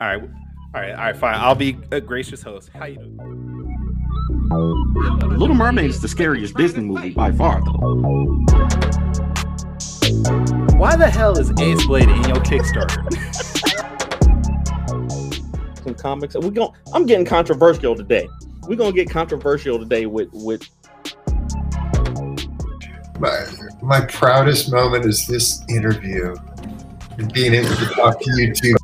[0.00, 0.28] All right, all
[0.74, 1.36] right, all right, fine.
[1.36, 2.68] I'll be a gracious host.
[2.74, 3.16] How you doing?
[5.38, 7.80] Little Mermaid is the scariest Disney movie by far, though.
[10.76, 13.04] Why the hell is Ace Blade in your Kickstarter?
[15.84, 16.34] Some comics.
[16.34, 18.28] We going I'm getting controversial today.
[18.66, 20.68] We're gonna get controversial today with with
[23.20, 23.46] my
[23.80, 26.34] my proudest moment is this interview
[27.16, 28.74] and being able to talk to you two.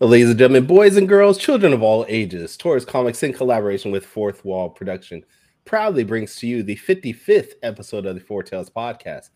[0.00, 4.06] Ladies and gentlemen, boys and girls, children of all ages, Taurus Comics in collaboration with
[4.06, 5.24] Fourth Wall Production
[5.64, 9.30] proudly brings to you the 55th episode of the Four Tales podcast.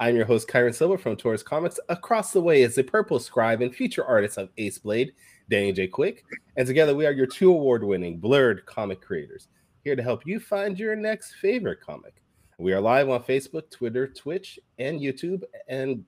[0.00, 1.80] I'm your host, Kyrun Silver from Taurus Comics.
[1.88, 5.12] Across the way is the purple scribe and feature artist of Ace Blade,
[5.48, 5.86] Danny J.
[5.86, 6.26] Quick.
[6.58, 9.48] And together we are your two award winning blurred comic creators,
[9.82, 12.20] here to help you find your next favorite comic.
[12.58, 16.04] We are live on Facebook, Twitter, Twitch, and YouTube, and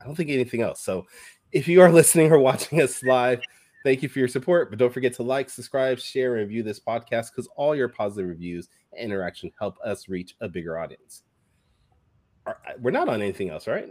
[0.00, 0.80] I don't think anything else.
[0.80, 1.06] So
[1.52, 3.40] if you are listening or watching us live,
[3.84, 4.70] thank you for your support.
[4.70, 8.28] But don't forget to like, subscribe, share, and review this podcast because all your positive
[8.28, 11.22] reviews and interaction help us reach a bigger audience.
[12.80, 13.86] We're not on anything else, right?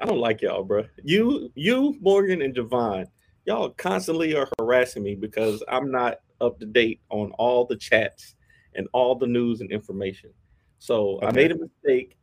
[0.00, 0.84] I don't like y'all, bro.
[1.02, 3.06] You, you, Morgan, and Javon,
[3.44, 8.36] y'all constantly are harassing me because I'm not up to date on all the chats
[8.74, 10.30] and all the news and information.
[10.78, 11.26] So okay.
[11.26, 12.16] I made a mistake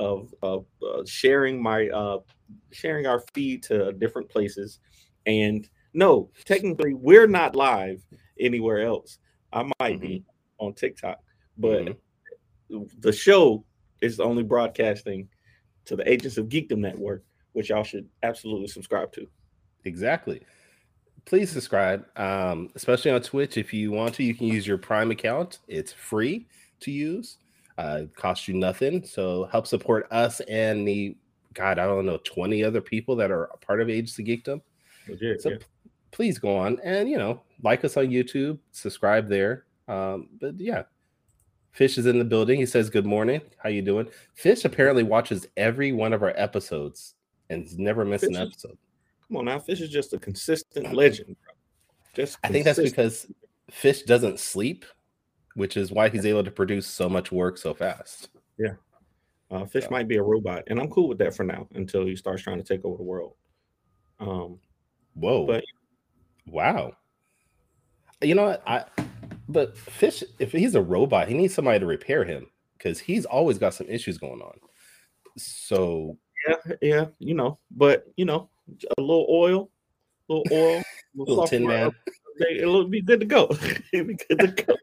[0.00, 2.18] of, of uh, sharing my uh,
[2.72, 4.80] sharing our feed to different places.
[5.26, 8.02] And no, technically, we're not live
[8.40, 9.18] anywhere else.
[9.52, 10.06] I might mm-hmm.
[10.06, 10.24] be
[10.58, 11.18] on TikTok,
[11.56, 11.86] but
[12.70, 12.82] mm-hmm.
[13.00, 13.64] the show
[14.00, 15.28] is only broadcasting
[15.86, 19.26] to the Agents of Geekdom Network, which y'all should absolutely subscribe to.
[19.84, 20.42] Exactly.
[21.24, 23.56] Please subscribe, um, especially on Twitch.
[23.56, 25.58] If you want to, you can use your Prime account.
[25.68, 26.46] It's free
[26.80, 27.38] to use.
[27.78, 29.04] Uh, costs you nothing.
[29.04, 31.16] So help support us and the
[31.54, 34.60] God, I don't know, 20 other people that are a part of Agents of Geekdom.
[35.08, 35.56] Legit, so yeah.
[35.58, 39.64] p- please go on and, you know, like us on YouTube, subscribe there.
[39.86, 40.82] Um, but yeah,
[41.70, 42.58] Fish is in the building.
[42.58, 43.40] He says, good morning.
[43.62, 44.08] How you doing?
[44.34, 47.14] Fish apparently watches every one of our episodes
[47.48, 48.72] and never missed Fish an episode.
[48.72, 48.78] Is,
[49.28, 49.60] come on now.
[49.60, 51.36] Fish is just a consistent legend.
[51.44, 51.54] Bro.
[52.14, 53.26] Just I think that's because
[53.70, 54.84] Fish doesn't sleep,
[55.58, 58.28] which is why he's able to produce so much work so fast.
[58.58, 58.74] Yeah.
[59.50, 59.90] Uh, Fish so.
[59.90, 62.58] might be a robot, and I'm cool with that for now until he starts trying
[62.58, 63.34] to take over the world.
[64.20, 64.60] Um,
[65.14, 65.46] Whoa!
[65.46, 65.64] But
[66.46, 66.92] wow,
[68.20, 68.62] you know what?
[68.66, 68.84] I
[69.48, 72.46] but Fish, if he's a robot, he needs somebody to repair him
[72.76, 74.58] because he's always got some issues going on.
[75.36, 78.48] So yeah, yeah, you know, but you know,
[78.96, 79.70] a little oil,
[80.28, 80.84] a little oil, a
[81.16, 81.90] little, tin man.
[82.40, 83.48] It'll be good to go.
[83.92, 84.76] It'll be good to go.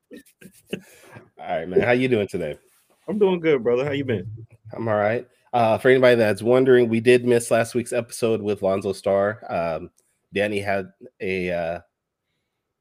[1.39, 1.81] All right, man.
[1.81, 2.57] How you doing today?
[3.07, 3.85] I'm doing good, brother.
[3.85, 4.29] How you been?
[4.73, 5.27] I'm all right.
[5.53, 9.43] Uh, for anybody that's wondering, we did miss last week's episode with Lonzo Starr.
[9.47, 9.91] Um,
[10.33, 11.79] Danny had a uh,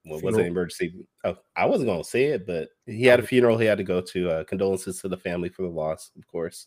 [0.05, 0.47] what was it?
[0.47, 1.06] emergency?
[1.25, 3.27] Oh, I wasn't going to say it, but he had a oh.
[3.27, 4.31] funeral he had to go to.
[4.31, 6.67] Uh, condolences to the family for the loss, of course.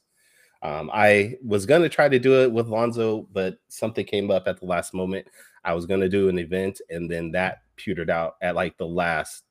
[0.68, 4.50] Um, I was going to try to do it with Lonzo, but something came up
[4.50, 5.26] at the last moment.
[5.64, 8.86] I was going to do an event, and then that petered out at like the
[8.86, 9.46] last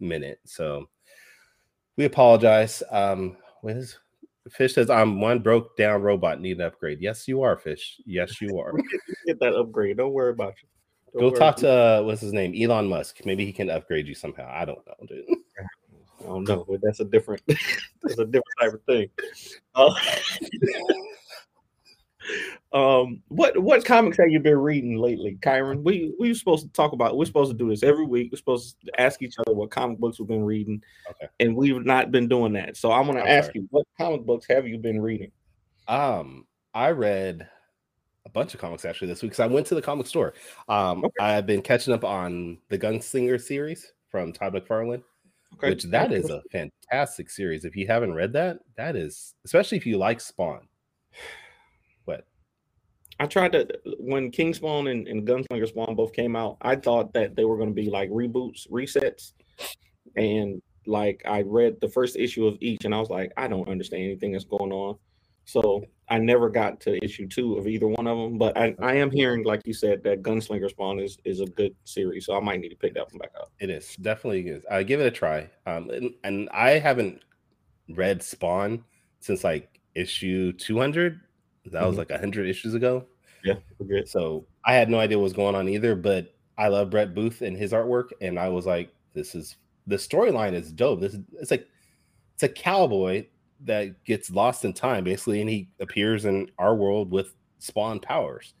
[0.00, 0.40] minute.
[0.46, 0.88] So
[1.98, 2.82] we apologize.
[2.90, 3.98] Um, what is
[4.50, 7.02] Fish says I'm one broke down robot need an upgrade.
[7.02, 8.00] Yes, you are, Fish.
[8.06, 8.72] Yes, you are.
[9.26, 9.98] Get that upgrade.
[9.98, 11.20] Don't worry about you.
[11.20, 13.26] Don't Go talk to uh, what's his name, Elon Musk.
[13.26, 14.50] Maybe he can upgrade you somehow.
[14.50, 15.26] I don't know, dude.
[16.22, 19.08] I don't know, but that's a different, that's a different type of thing.
[19.74, 19.94] Uh,
[22.72, 25.82] um, what what comics have you been reading lately, Kyrun?
[25.82, 27.16] We we supposed to talk about.
[27.16, 28.30] We're supposed to do this every week.
[28.32, 31.28] We're supposed to ask each other what comic books we've been reading, okay.
[31.40, 32.76] and we've not been doing that.
[32.76, 33.60] So I'm going to ask sorry.
[33.60, 35.32] you, what comic books have you been reading?
[35.88, 37.48] Um, I read
[38.24, 40.34] a bunch of comics actually this week because I went to the comic store.
[40.68, 41.14] Um, okay.
[41.20, 45.02] I've been catching up on the Gunslinger series from Todd McFarlane.
[45.54, 45.70] Okay.
[45.70, 47.64] Which that is a fantastic series.
[47.64, 50.68] If you haven't read that, that is especially if you like Spawn
[52.04, 52.26] What?
[53.20, 53.68] I tried to
[53.98, 56.56] when King Spawn and, and Gunslinger Spawn both came out.
[56.62, 59.32] I thought that they were going to be like reboots, resets,
[60.16, 63.68] and like I read the first issue of each, and I was like, I don't
[63.68, 64.96] understand anything that's going on.
[65.44, 68.38] So I never got to issue two of either one of them.
[68.38, 71.74] But I, I am hearing, like you said, that Gunslinger Spawn is is a good
[71.84, 73.50] series, so I might need to pick that one back up.
[73.58, 74.62] It is definitely good.
[74.70, 75.50] I give it a try.
[75.66, 77.22] Um, and, and I haven't
[77.88, 78.84] read Spawn
[79.20, 81.20] since like issue two hundred.
[81.64, 81.86] That mm-hmm.
[81.88, 83.06] was like hundred issues ago.
[83.44, 83.54] Yeah.
[84.06, 87.42] So I had no idea what was going on either, but I love Brett Booth
[87.42, 89.56] and his artwork, and I was like, this is
[89.86, 91.00] the storyline is dope.
[91.00, 91.66] This is it's like
[92.34, 93.26] it's a cowboy
[93.64, 98.54] that gets lost in time, basically, and he appears in our world with spawn powers.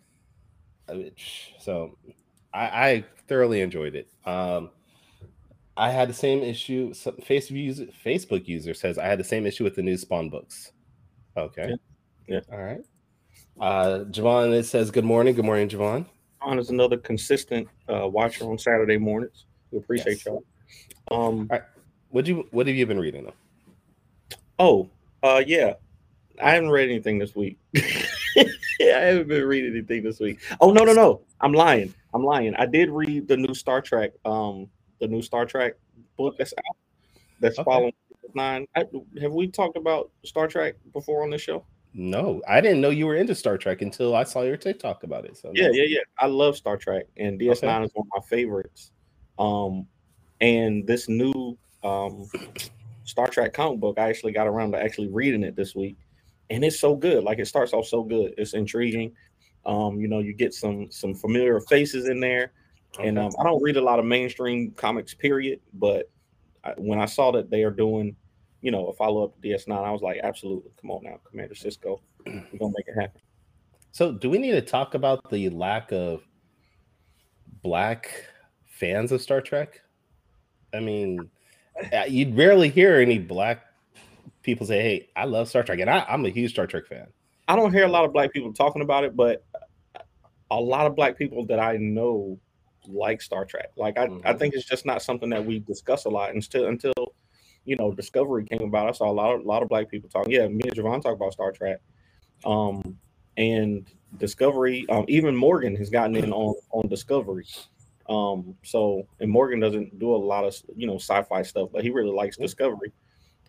[0.88, 1.12] I mean,
[1.58, 1.98] So
[2.52, 4.08] I, I thoroughly enjoyed it.
[4.24, 4.70] Um,
[5.76, 6.92] I had the same issue.
[6.92, 10.28] Some Facebook user, Facebook user says I had the same issue with the new Spawn
[10.28, 10.72] books.
[11.36, 11.74] Okay.
[12.28, 12.40] Yeah.
[12.52, 12.80] All right.
[13.60, 15.34] Uh, Javon it says good morning.
[15.34, 16.06] Good morning, Javon.
[16.42, 19.46] On is another consistent uh, watcher on Saturday mornings.
[19.70, 20.26] We appreciate Yes.
[20.26, 20.44] y'all.
[21.10, 21.48] Um,
[22.10, 23.34] What you what have you been reading though?
[24.62, 24.88] Oh,
[25.22, 25.74] uh, yeah,
[26.42, 27.58] I haven't read anything this week.
[27.76, 28.46] I
[28.80, 30.40] haven't been reading anything this week.
[30.60, 31.92] Oh no, no, no, I'm lying.
[32.14, 32.54] I'm lying.
[32.56, 34.68] I did read the new Star Trek, um,
[35.00, 35.74] the new Star Trek
[36.16, 36.76] book that's out.
[37.40, 37.64] That's Okay.
[37.64, 37.92] following
[38.34, 38.66] nine.
[38.76, 38.84] I,
[39.20, 41.64] have we talked about Star Trek before on this show?
[41.94, 45.26] No, I didn't know you were into Star Trek until I saw your TikTok about
[45.26, 45.36] it.
[45.36, 45.98] So Yeah, yeah, yeah.
[46.18, 47.84] I love Star Trek, and DS9 Okay.
[47.84, 48.92] is one of my favorites.
[49.38, 49.86] Um,
[50.40, 52.28] and this new um
[53.04, 55.96] Star Trek comic book, I actually got around to actually reading it this week,
[56.50, 57.24] and it's so good.
[57.24, 58.34] Like it starts off so good.
[58.38, 59.12] It's intriguing.
[59.64, 62.52] Um, you know, you get some some familiar faces in there,
[63.00, 65.60] and um, I don't read a lot of mainstream comics, period.
[65.74, 66.10] But
[66.64, 68.16] I, when I saw that they are doing,
[68.60, 71.54] you know, a follow up to DS9, I was like, absolutely, come on now, Commander
[71.54, 73.20] Sisko, we're gonna make it happen.
[73.92, 76.22] So, do we need to talk about the lack of
[77.62, 78.26] black
[78.66, 79.80] fans of Star Trek?
[80.74, 81.30] I mean,
[82.08, 83.64] you'd rarely hear any black
[84.42, 87.06] people say, "Hey, I love Star Trek," and I, I'm a huge Star Trek fan.
[87.48, 89.44] I don't hear a lot of black people talking about it, but
[90.50, 92.38] a lot of black people that I know
[92.86, 93.70] like Star Trek.
[93.76, 94.38] Like I, I Mhm.
[94.38, 96.92] think it's just not something that we discuss a lot until until
[97.64, 98.88] you know Discovery came about.
[98.88, 100.32] I saw a lot of a lot of black people talking.
[100.32, 101.80] Yeah, me and Javon talk about Star Trek.
[102.44, 102.98] Um
[103.36, 103.86] and
[104.18, 107.46] Discovery, um, even Morgan has gotten in on on Discovery.
[108.12, 111.90] Um, so and Morgan doesn't do a lot of you know sci-fi stuff, but he
[111.90, 112.92] really likes Discovery.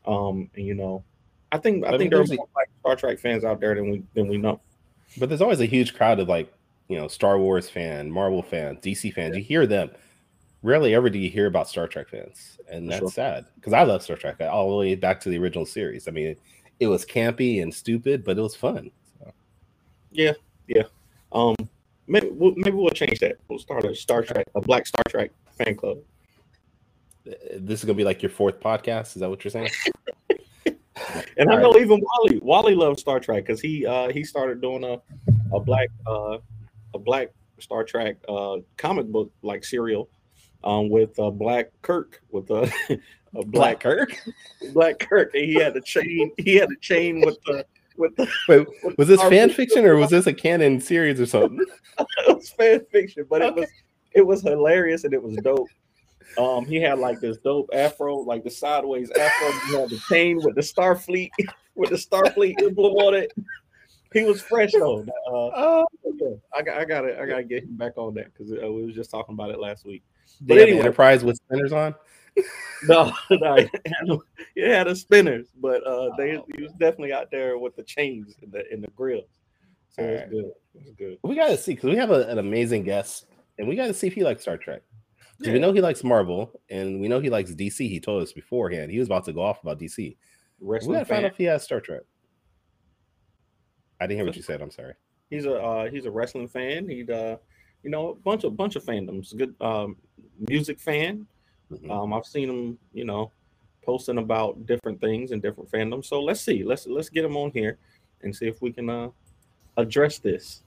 [0.06, 1.04] Um, and you know,
[1.52, 3.92] I think I I mean, think a- more black Star Trek fans out there than
[3.92, 4.62] we than we know.
[5.18, 6.52] But there's always a huge crowd of like,
[6.88, 9.36] you know, Star Wars fan, Marvel fan, DC fans.
[9.36, 9.92] You hear them.
[10.62, 13.12] Rarely ever do you hear about Star Trek fans, and that's sure.
[13.12, 16.08] sad because I love Star Trek all the way back to the original series.
[16.08, 16.38] I mean,
[16.80, 18.90] it was campy and stupid, but it was fun.
[19.20, 19.34] So,
[20.12, 20.32] Yeah,
[20.68, 20.84] yeah.
[21.34, 21.56] Um,
[22.08, 23.38] maybe we'll, maybe we'll change that.
[23.48, 26.00] We'll start a Star Trek, a Black Star Trek fan club.
[27.28, 29.16] uh, this is gonna be like your fourth podcast.
[29.16, 29.70] Is that what you're saying?
[31.38, 34.62] And I All know even Wally, Wally loves Star Trek because he uh he started
[34.62, 35.02] doing a
[35.54, 36.38] a black uh
[36.94, 37.30] a black
[37.60, 40.10] Star Trek uh comic book like serial
[40.64, 42.72] um with uh Black Kirk with a,
[43.36, 44.16] a black Kirk.
[44.74, 47.66] Black Kirk and he had a chain he had a chain with the
[47.98, 48.68] with the Wait,
[48.98, 51.60] was this fan fiction or was this a canon series or something?
[52.00, 53.70] it was fan fiction, but it was
[54.14, 55.68] it was hilarious and it was dope.
[56.38, 59.52] Um, he had like this dope afro, like the sideways afro.
[59.68, 61.30] He had the chain with the Starfleet
[61.76, 63.34] with the Starfleet emblem on it.
[64.14, 65.02] He was fresh though.
[65.28, 68.34] Uh, Oh, yeah, I got I got I got to get him back on that
[68.34, 70.04] because uh, we was just talking about it last week.
[70.42, 70.80] they have anyway.
[70.80, 71.96] Enterprise with spinners on.
[72.86, 74.18] No, no, it had,
[74.56, 78.36] it had the spinners, but uh, they he was definitely out there with the chains
[78.42, 79.22] in the in the grill.
[79.90, 80.30] So it's was Alright.
[80.32, 80.46] good.
[80.76, 81.18] It was good.
[81.24, 83.26] We got to see because we have a, an amazing guest,
[83.58, 84.82] and we got to see if he likes Star Trek.
[85.40, 87.88] 'Cause We know he likes Marvel, and we know he likes DC.
[87.88, 88.92] He told us beforehand.
[88.92, 89.98] He was about to go off about DC.
[90.60, 91.26] We Wrestling got to find fan.
[91.26, 92.02] out if he has Star Trek.
[94.00, 94.62] I didn't hear what you said.
[94.62, 94.94] I'm sorry.
[95.30, 96.88] He's a uh, he's a wrestling fan.
[96.90, 97.38] He'd uh,
[97.84, 99.36] you know a bunch of bunch of fandoms.
[99.36, 99.96] Good um,
[100.50, 101.26] music fan.
[101.82, 101.92] Mhm.
[101.92, 103.32] Um, I've seen him, you know,
[103.84, 106.06] posting about different things and different fandoms.
[106.06, 106.64] So let's see.
[106.64, 107.78] Let's let's get him on here
[108.22, 109.10] and see if we can uh,
[109.78, 110.64] address this.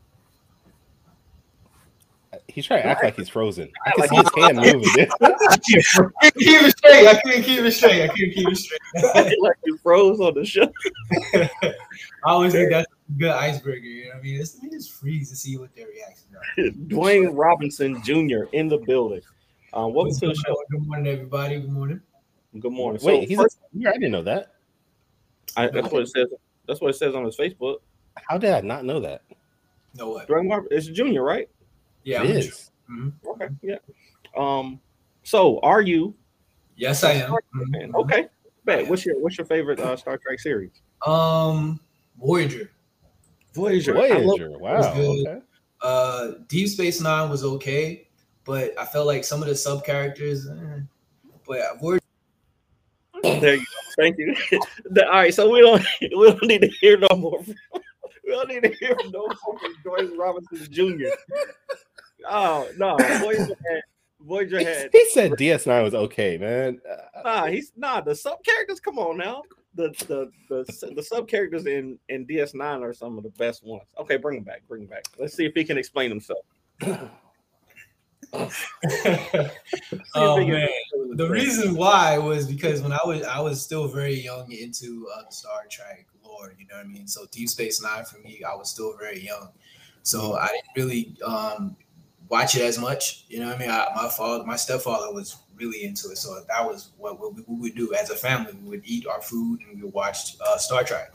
[2.48, 3.70] He's trying to act like he's frozen.
[3.86, 5.08] I can Like see his hand moving.
[5.22, 7.06] I can't keep it straight.
[7.06, 8.02] I can't keep it straight.
[8.02, 8.80] I can't keep it straight.
[9.40, 10.70] like you froze on the show.
[11.34, 11.50] I
[12.24, 13.86] always think that's a good icebreaker.
[13.86, 14.38] You know what I mean?
[14.38, 16.70] Let's, let me just freeze to see what their reaction are.
[16.88, 18.44] Dwayne Robinson Jr.
[18.52, 19.22] in the building.
[19.76, 20.52] Um, welcome What's to the show.
[20.52, 20.64] on?
[20.70, 21.60] Good morning, everybody.
[21.60, 22.00] Good morning.
[22.58, 22.98] Good morning.
[22.98, 24.54] So Wait, he's first, a, yeah, I didn't know that.
[25.54, 26.28] I, that's what it says.
[26.66, 27.80] That's what it says on his Facebook.
[28.26, 29.20] How did I not know that?
[29.94, 30.28] No what?
[30.28, 31.50] Dwayne Robinson, it's Junior, right?
[32.04, 32.70] Yeah, it I'm is.
[33.26, 33.76] Okay, yeah.
[34.34, 34.80] Um,
[35.24, 36.14] so are you?
[36.76, 37.36] Yes, I am.
[37.52, 38.28] Man, okay.
[38.64, 38.88] Bet.
[38.88, 40.70] What's your What's your favorite uh, Star Trek series?
[41.06, 41.80] Um,
[42.18, 42.70] Voyager.
[43.52, 43.92] Voyager.
[43.92, 44.58] Voyager.
[44.58, 44.94] Wow.
[44.94, 45.26] good.
[45.26, 45.40] Okay.
[45.82, 48.05] Uh, Deep Space Nine was okay,
[48.46, 50.48] but I felt like some of the sub characters.
[50.48, 50.80] Eh.
[51.46, 52.00] But Voyager.
[53.22, 53.64] there you go.
[53.96, 54.34] Thank you.
[55.04, 57.42] All right, so we don't we don't need to hear no more.
[57.42, 57.54] From,
[58.24, 61.14] we don't need to hear no more from Dwayne Robinson Jr.
[62.28, 63.82] Oh no, Voyager had
[64.20, 66.80] Voyager had He said DS9 was okay, man.
[66.88, 67.46] Uh, nah.
[67.46, 68.00] He's nah.
[68.00, 68.80] The sub characters.
[68.80, 69.42] Come on now.
[69.74, 73.88] the the the, the sub characters in in DS9 are some of the best ones.
[73.98, 74.62] Okay, bring them back.
[74.68, 75.04] Bring them back.
[75.18, 76.44] Let's see if he can explain himself.
[78.44, 78.50] oh
[78.86, 79.50] See
[80.14, 83.88] if he can- man, the reason why was because when I was I was still
[83.88, 86.54] very young into uh, Star Trek lore.
[86.58, 87.06] You know what I mean?
[87.08, 89.50] So Deep Space Nine for me, I was still very young,
[90.02, 91.76] so I didn't really um,
[92.28, 93.24] watch it as much.
[93.28, 93.70] You know what I mean?
[93.70, 97.42] I, my father, my stepfather was really into it, so that was what, what we
[97.46, 98.52] we would do as a family.
[98.62, 101.14] We would eat our food and we would watch uh, Star Trek.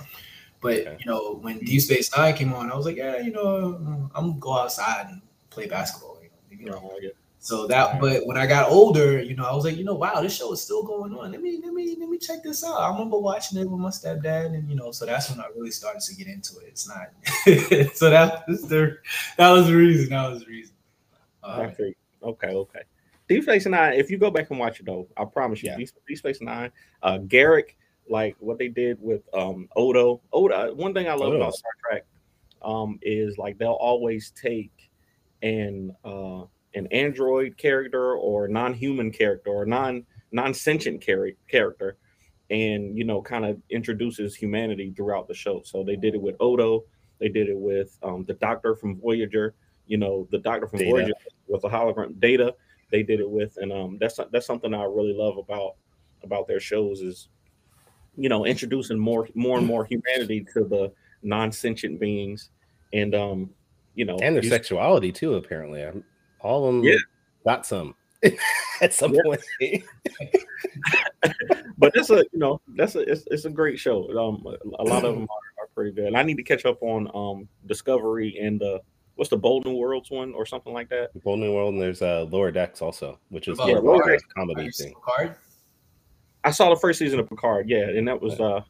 [0.62, 0.98] But Okay.
[1.00, 4.28] you know, when Deep Space Nine came on, I was like, yeah, you know, I'm
[4.30, 6.11] gonna go outside and play basketball.
[6.62, 7.10] You know, yeah.
[7.40, 10.22] so that, but when I got older, you know, I was like, you know, wow,
[10.22, 11.32] this show is still going on.
[11.32, 12.80] Let me, let me, let me check this out.
[12.80, 15.72] I remember watching it with my stepdad, and you know, so that's when I really
[15.72, 16.68] started to get into it.
[16.68, 17.10] It's not,
[17.96, 18.98] so that was the,
[19.38, 20.10] that was the reason.
[20.10, 20.76] That was the reason.
[21.44, 21.70] Uh,
[22.24, 22.82] Okay, okay.
[23.28, 23.94] Deep Space Nine.
[23.94, 25.78] If you go back and watch it though, I promise you, Yeah.
[25.78, 26.72] Deep, Deep Space Nine.
[27.02, 27.76] Uh, Garak,
[28.10, 30.22] like what they did with um Odo.
[30.34, 30.74] Odo.
[30.76, 31.38] One thing I love Odo.
[31.38, 32.06] about Star Trek,
[32.62, 34.81] um, is like they'll always take
[35.42, 36.44] an uh
[36.74, 41.98] an android character or non-human character or non non-sentient char- character,
[42.50, 45.62] and you know, kind of introduces humanity throughout the show.
[45.66, 46.84] So they did it with Odo.
[47.20, 49.56] They did it with um the Doctor from Voyager.
[49.88, 50.92] You know, the Doctor from Data.
[50.92, 51.14] Voyager
[51.52, 52.56] with the hologram data
[52.92, 55.76] they did it with and um that's that's something i really love about
[56.24, 57.30] about their shows is
[58.18, 60.92] you know introducing more more and more humanity to the
[61.24, 62.50] non-sentient beings
[62.94, 63.50] and um
[63.96, 65.36] you know and their you- sexuality too.
[65.36, 66.04] Apparently, I'm,
[66.40, 66.96] all of them Yeah.
[67.46, 67.96] got some
[68.82, 69.22] at some Yeah.
[69.24, 69.42] point.
[71.78, 74.46] but that's a you know that's a it's, it's a great show um
[74.80, 75.24] a lot of them
[75.60, 78.80] are, are pretty good and i need to catch up on um discovery and the
[79.16, 82.02] what's the bold new worlds one or something like that Bold New World, and there's
[82.02, 84.24] uh, Lower Decks also, which is What more about of Lower a Decks?
[84.36, 84.94] Comedy thing.
[85.04, 85.36] card?
[86.44, 88.62] I saw the first season of Picard, yeah, and that was uh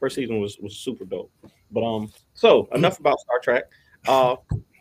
[0.00, 1.30] first season was was super dope.
[1.72, 3.64] But um, so enough about Star Trek.
[4.06, 4.36] Uh,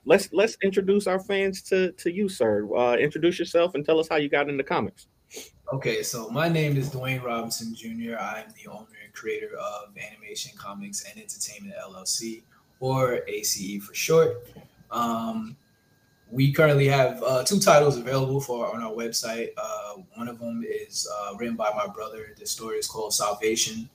[0.08, 2.68] let's let's introduce our fans to to you, sir.
[2.76, 5.08] Uh, introduce yourself and tell us how you got into comics.
[5.74, 8.16] Okay, so my name is Dwayne Robinson Jr.
[8.18, 12.44] I'm the owner and creator of Animation Comics and Entertainment LLC,
[12.80, 14.48] or ACE for short.
[14.90, 15.58] Um,
[16.32, 19.50] we currently have uh, two titles available for on our website.
[19.58, 22.34] Uh, one of them is uh, written by my brother.
[22.38, 23.90] The story is called Salvation,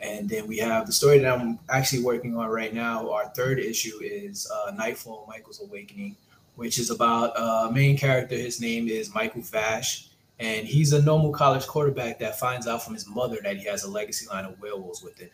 [0.00, 3.10] and then we have the story that I'm actually working on right now.
[3.10, 6.16] Our third issue is uh, Nightfall: Michael's Awakening,
[6.56, 8.36] which is about a main character.
[8.36, 10.08] His name is Michael Vash
[10.40, 13.84] and he's a normal college quarterback that finds out from his mother that he has
[13.84, 15.32] a legacy line of werewolves within him.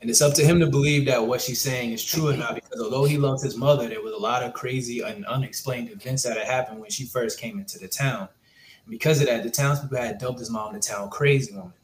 [0.00, 2.54] And it's up to him to believe that what she's saying is true or not,
[2.54, 6.22] because although he loves his mother, there was a lot of crazy and unexplained events
[6.22, 8.28] that had happened when she first came into the town.
[8.86, 11.74] And because of that, the townspeople had dubbed his mom the town crazy woman.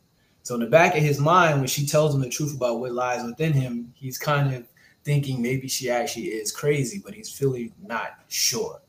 [0.46, 2.92] So in the back of his mind, when she tells him the truth about what
[2.92, 4.64] lies within him, he's kind of
[5.02, 8.80] thinking maybe she actually is crazy, but he's really not sure.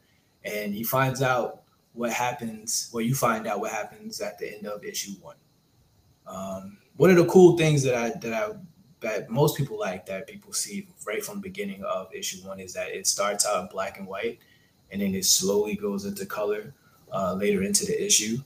[0.46, 1.64] And he finds out
[1.98, 5.36] what happens well you find out what happens at the end of issue one
[6.28, 8.54] um, one of the cool things that i that i
[9.00, 12.72] that most people like that people see right from the beginning of issue one is
[12.74, 14.38] that it starts out in black and white
[14.92, 16.72] and then it slowly goes into color
[17.12, 18.38] uh, later into the issue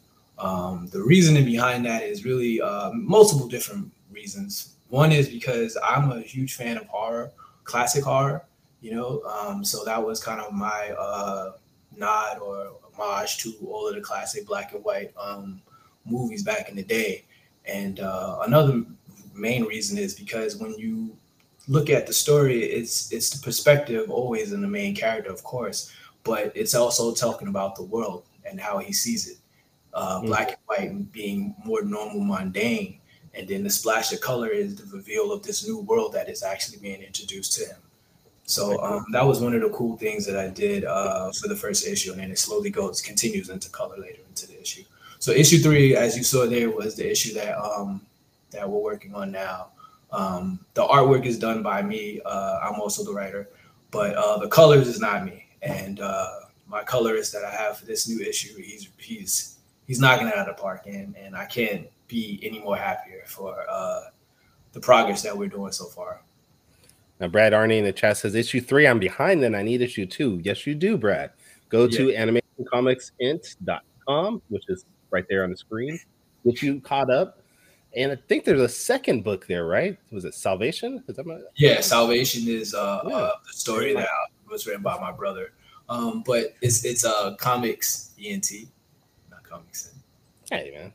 [0.42, 6.12] um, the reasoning behind that is really uh, multiple different reasons one is because i'm
[6.12, 7.32] a huge fan of horror
[7.64, 8.44] classic horror
[8.82, 11.52] you know um, so that was kind of my uh,
[11.96, 15.62] nod or homage to all of the classic black and white um,
[16.06, 17.26] movies back in the day.
[17.66, 18.84] And uh, another
[19.34, 21.16] main reason is because when you
[21.68, 25.92] look at the story, it's it's the perspective always in the main character, of course,
[26.24, 29.38] but it's also talking about the world and how he sees it.
[29.94, 30.26] Uh, Mhm.
[30.28, 33.00] Black and white being more normal, mundane,
[33.34, 36.44] and then the splash of color is the reveal of this new world that is
[36.44, 37.78] actually being introduced to him.
[38.46, 41.56] So um, that was one of the cool things that I did uh, for the
[41.56, 44.84] first issue, and then it slowly goes continues into color later into the issue.
[45.20, 48.02] So issue three, as you saw there, was the issue that um,
[48.52, 49.68] that we're working on now.
[50.12, 52.20] Um, the artwork is done by me.
[52.26, 53.48] Uh, I'm also the writer,
[53.92, 55.46] but uh, the colors is not me.
[55.62, 56.28] And uh,
[56.68, 59.51] my colorist that I have for this new issue, he's he's
[59.88, 63.24] he's knocking it out of the park, and and I can't be any more happier
[63.26, 64.02] for uh,
[64.74, 66.22] the progress that we're doing so far.
[67.20, 70.08] Now, Brad Arney in the chat says, issue three, I'm behind, then I need issue
[70.08, 70.40] two.
[70.44, 71.32] Yes, you do, Brad.
[71.70, 76.00] Go to animationcomicsint.com, which is right there on the screen.
[76.44, 77.38] Get you caught up.
[77.96, 79.98] And I think there's a second book there, right?
[80.12, 81.04] Was it Salvation?
[81.08, 83.16] Is that my, Yeah, Salvation is uh, Yeah.
[83.16, 84.08] uh the story that
[84.50, 85.52] was written by my brother.
[85.90, 88.50] Um, but it's it's uh comics ENT,
[89.52, 89.94] not comics.
[90.50, 90.94] hey, man.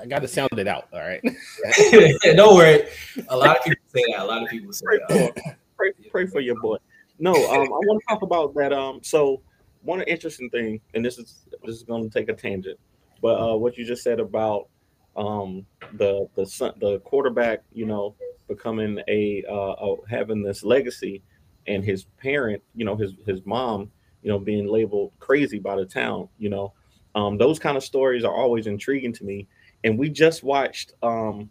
[0.00, 0.88] I got to sound it out.
[0.92, 1.22] All right.
[2.36, 2.88] Don't worry.
[3.28, 4.20] A lot of people say that.
[4.20, 5.56] A lot of people say Pray that.
[5.76, 6.76] pray, pray for your boy.
[7.18, 8.72] No, um, I want to talk about that.
[8.72, 9.40] Um, so
[9.82, 12.78] one interesting thing, and this is this is going to take a tangent,
[13.22, 14.68] but uh, what you just said about
[15.16, 18.16] um the the son, the quarterback, you know,
[18.48, 21.22] becoming a uh a, having this legacy,
[21.68, 25.86] and his parent, you know, his his mom, you know, being labeled crazy by the
[25.86, 26.72] town, you know,
[27.14, 29.46] um, those kind of stories are always intriguing to me.
[29.84, 31.50] And we just watched, um,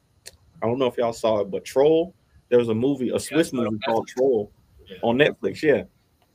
[0.61, 2.13] I don't know if y'all saw it, but Troll.
[2.49, 4.51] There was a movie, a Swiss saw movie called Troll
[4.87, 4.97] Yeah.
[5.01, 5.61] on Netflix.
[5.63, 5.83] Yeah,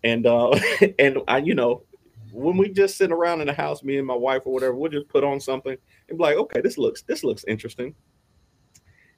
[0.03, 0.51] and uh,
[0.99, 1.85] and I, you know,
[2.33, 4.91] when we just sit around in the house, me and my wife or whatever, we'll
[4.91, 5.77] just put on something
[6.09, 7.95] and be like, okay, this looks this looks interesting.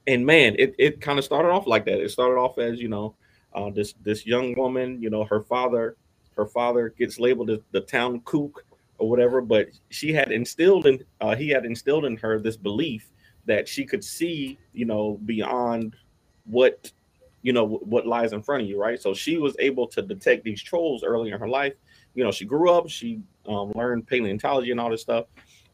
[0.06, 2.00] And man, it, it kind of started off like that.
[2.00, 3.14] It started off as you know,
[3.54, 5.96] uh, this this young woman, you know, her father,
[6.36, 8.64] her father gets labeled as the town kook
[9.00, 13.10] or whatever, but she had instilled in uh, he had instilled in her this belief
[13.46, 15.96] that she could see, you know, beyond
[16.44, 16.92] what
[17.42, 19.00] you know what lies in front of you, right?
[19.00, 21.72] So she was able to detect these trolls early in her life.
[22.14, 25.24] You know, she grew up, she um, learned paleontology and all this stuff,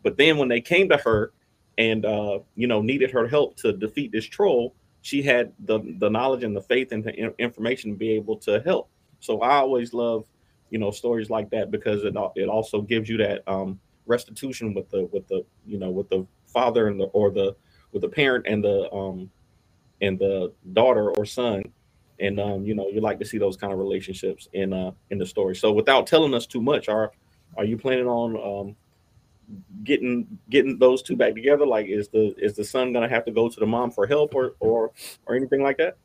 [0.04, 1.33] but then when they came to her
[1.78, 6.09] and uh, you know needed her help to defeat this troll, she had the the
[6.09, 8.88] knowledge and the faith and the information to be able to help.
[9.18, 10.26] So I always love
[10.71, 14.89] you know stories like that because it it also gives you that um, restitution with
[14.91, 17.55] the with the you know with the father and the or the
[17.93, 19.31] with the parent and the um
[20.01, 21.63] and the daughter or son.
[22.19, 25.19] And um you know you like to see those kind of relationships in uh in
[25.19, 25.55] the story.
[25.55, 27.13] So without telling us too much are
[27.57, 28.37] are you planning on
[28.69, 28.76] um
[29.85, 31.67] getting getting those two back together?
[31.67, 34.35] Like is the is the son gonna have to go to the mom for help
[34.35, 34.93] or or
[35.26, 35.99] or anything like that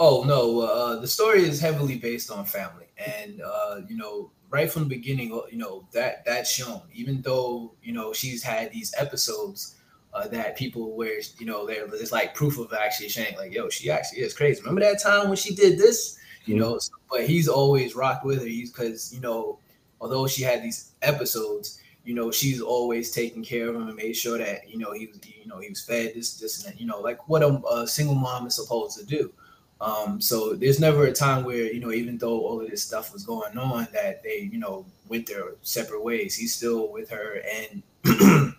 [0.00, 4.70] Oh no, uh, the story is heavily based on family, and uh, you know, right
[4.70, 6.82] from the beginning, uh, you know that that's shown.
[6.92, 9.74] Even though you know she's had these episodes
[10.14, 13.68] uh, that people where you know there it's like proof of actually saying like, yo,
[13.68, 14.60] she actually is crazy.
[14.60, 16.16] Remember that time when she did this?
[16.46, 16.58] You Mhm.
[16.60, 16.78] know,
[17.10, 18.46] but he's always rocked with her.
[18.46, 19.58] He's because you know,
[20.00, 24.14] although she had these episodes, you know, she's always taking care of him and made
[24.14, 26.80] sure that you know he was you know he was fed this this and that.
[26.80, 29.32] You know, like what a, a single mom is supposed to do.
[29.80, 33.12] Um, so there's never a time where, you know, even though all of this stuff
[33.12, 36.34] was going on, that they, you know, went their separate ways.
[36.34, 37.42] He's still with her.
[37.48, 37.82] And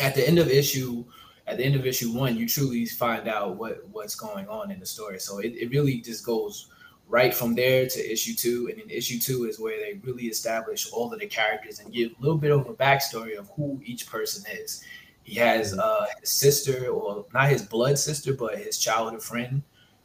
[0.00, 1.04] at the end of issue,
[1.46, 4.78] at the end of issue one, you truly find out what what's going on in
[4.78, 5.18] the story.
[5.18, 6.68] So it, it really just goes
[7.08, 8.68] right from there to issue two.
[8.70, 12.12] And then issue two is where they really establish all of the characters and give
[12.12, 14.84] a little bit of a backstory of who each person is.
[15.24, 19.62] He has uh, his sister, or not his blood sister, but his childhood friend,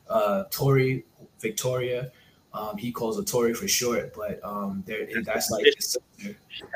[0.09, 1.05] uh Tori
[1.39, 2.11] Victoria.
[2.53, 5.65] Um, he calls her Tori for short, but um, there that's like.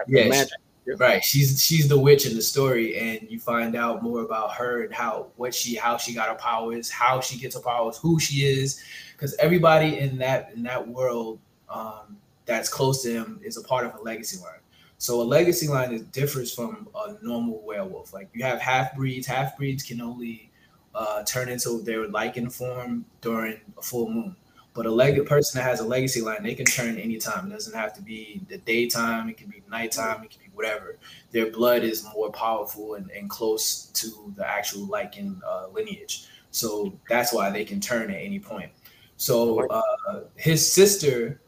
[0.07, 1.23] Yeah, she- right.
[1.23, 4.93] She's she's the witch in the story, and you find out more about her and
[4.93, 8.45] how what she how she got her powers, how she gets her powers, who she
[8.45, 8.81] is,
[9.13, 11.39] because everybody in that in that world
[11.69, 14.59] um, that's close to him is a part of a legacy line.
[14.97, 18.11] So a legacy line is differs from a normal werewolf.
[18.13, 19.25] Like you have half breeds.
[19.27, 20.48] Half breeds can only
[20.95, 24.35] uh, turn into their lycan form during a full moon.
[24.73, 27.47] But a leg person that has a legacy line, they can turn anytime.
[27.47, 29.27] It doesn't have to be the daytime.
[29.27, 30.23] It can be nighttime.
[30.23, 30.97] It can be whatever.
[31.31, 36.27] Their blood is more powerful and, and close to the actual lycan uh, lineage.
[36.51, 38.71] So that's why they can turn at any point.
[39.17, 41.41] So uh, his sister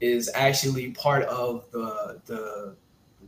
[0.00, 2.74] is actually part of the the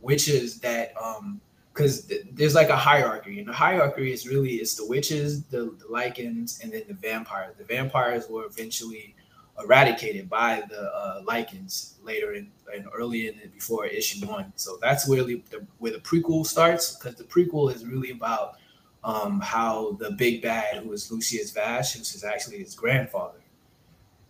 [0.01, 1.39] witches that um
[1.75, 5.75] because th- there's like a hierarchy and the hierarchy is really it's the witches the,
[5.77, 7.53] the lycans and then the vampires.
[7.57, 9.13] The vampires were eventually
[9.59, 14.53] eradicated by the uh, lycans later in, in early in before issue one.
[14.55, 15.41] So that's where the,
[15.79, 18.55] where the prequel starts because the prequel is really about
[19.03, 23.39] um, how the big bad who is lucius vash who's actually his grandfather.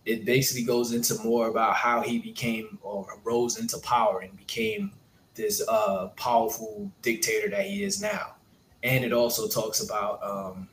[0.04, 4.92] It basically goes into more about how he became or rose into power and became
[5.36, 8.34] this uh, powerful dictator that he is now.
[8.82, 10.68] And it also talks about um,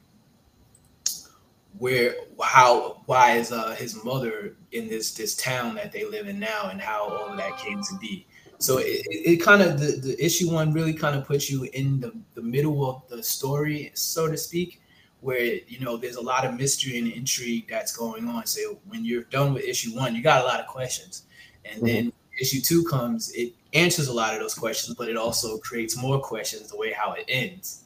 [1.78, 6.40] where how why is uh, his mother in this this town that they live in
[6.40, 8.26] now and how all of that came to be.
[8.60, 11.64] So it, it, it kind of the, the issue one really kind of puts you
[11.74, 14.82] in the, the middle of the story, so to speak,
[15.22, 18.46] where you know there's a lot of mystery and intrigue that's going on.
[18.46, 21.24] So when you're done with issue one, you got a lot of questions,
[21.66, 25.58] and then issue two comes, it answers a lot of those questions, but it also
[25.58, 27.84] creates more questions the way how it ends.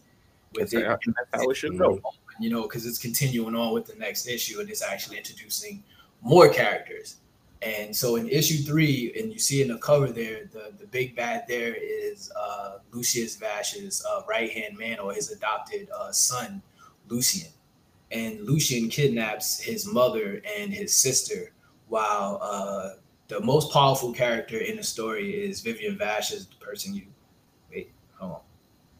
[0.53, 0.97] With That's it, how-
[1.33, 2.01] how it should go.
[2.39, 5.83] you know, because it's continuing on with the next issue and it's actually introducing
[6.21, 7.17] more characters.
[7.63, 11.15] And so in issue three, and you see in the cover there, the, the big
[11.15, 16.61] bad there is uh, Lucius Vash's uh, right hand man or his adopted uh, son,
[17.07, 17.49] Lucian.
[18.11, 21.51] And Lucian kidnaps his mother and his sister,
[21.87, 22.89] while uh,
[23.27, 27.03] the most powerful character in the story is Vivian Vash, is the person you
[27.69, 28.39] wait, hold on.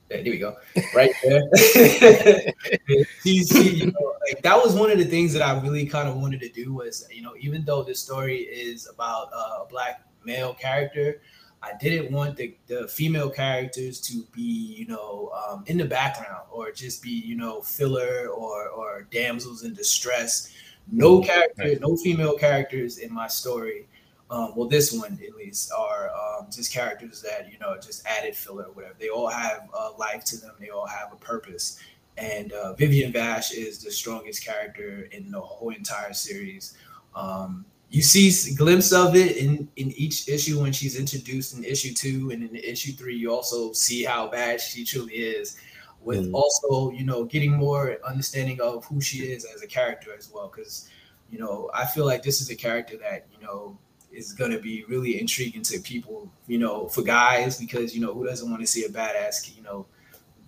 [0.10, 0.56] There, here we go.
[0.96, 1.44] Right there.
[3.24, 6.16] She, you know, like that was one of the things that I really kind of
[6.16, 10.04] wanted to do was, you know, even though this story is about uh, a black
[10.24, 11.22] male character,
[11.62, 16.44] I didn't want the, the female characters to be, you know, um, in the background
[16.52, 20.54] or just be, you know, filler or or damsels in distress.
[20.90, 23.88] No character, no female characters in my story
[24.30, 28.36] um, well, this one at least are um, just characters that you know just added
[28.36, 28.96] filler or whatever.
[29.00, 30.52] They all have a life to them.
[30.60, 31.80] They all have a purpose.
[32.18, 36.76] And uh, Vivian Vash is the strongest character in the whole entire series.
[37.16, 41.63] Um, you see a glimpse of it in, in each issue when she's introduced in
[41.63, 45.58] issue two, and in issue three, you also see how bad she truly is.
[46.02, 46.34] With mm.
[46.34, 50.52] also, you know, getting more understanding of who she is as a character as well,
[50.54, 50.90] because
[51.30, 53.78] you know, I feel like this is a character that you know
[54.12, 58.13] is going to be really intriguing to people, you know, for guys, because, you know,
[58.13, 59.86] who doesn't want to see a badass, you know,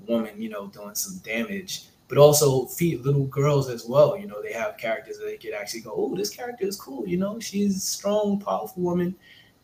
[0.07, 4.17] woman, you know, doing some damage, but also feed little girls as well.
[4.17, 7.07] You know, they have characters that they could actually go, oh, this character is cool.
[7.07, 9.15] You know, she's a strong, powerful woman.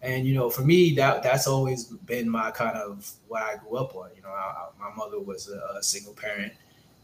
[0.01, 3.77] And, you know, for me, that that's always been my kind of what I grew
[3.77, 4.09] up on.
[4.15, 6.53] You know, I, my mother was a, a single parent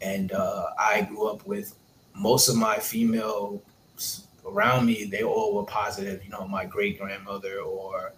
[0.02, 1.76] and uh, I grew up with
[2.16, 3.62] most of my female
[4.46, 6.24] around me, they all were positive.
[6.24, 8.14] You know, my great grandmother or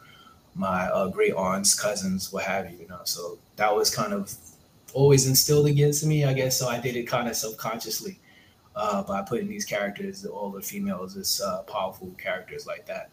[0.56, 2.78] my uh, great aunts, cousins, what have you.
[2.80, 4.34] You know, so that was kind of
[4.94, 6.58] always instilled against me, I guess.
[6.58, 8.20] So I did it kind of subconsciously
[8.76, 13.10] uh, by putting these characters, all the females, as uh, powerful characters like that.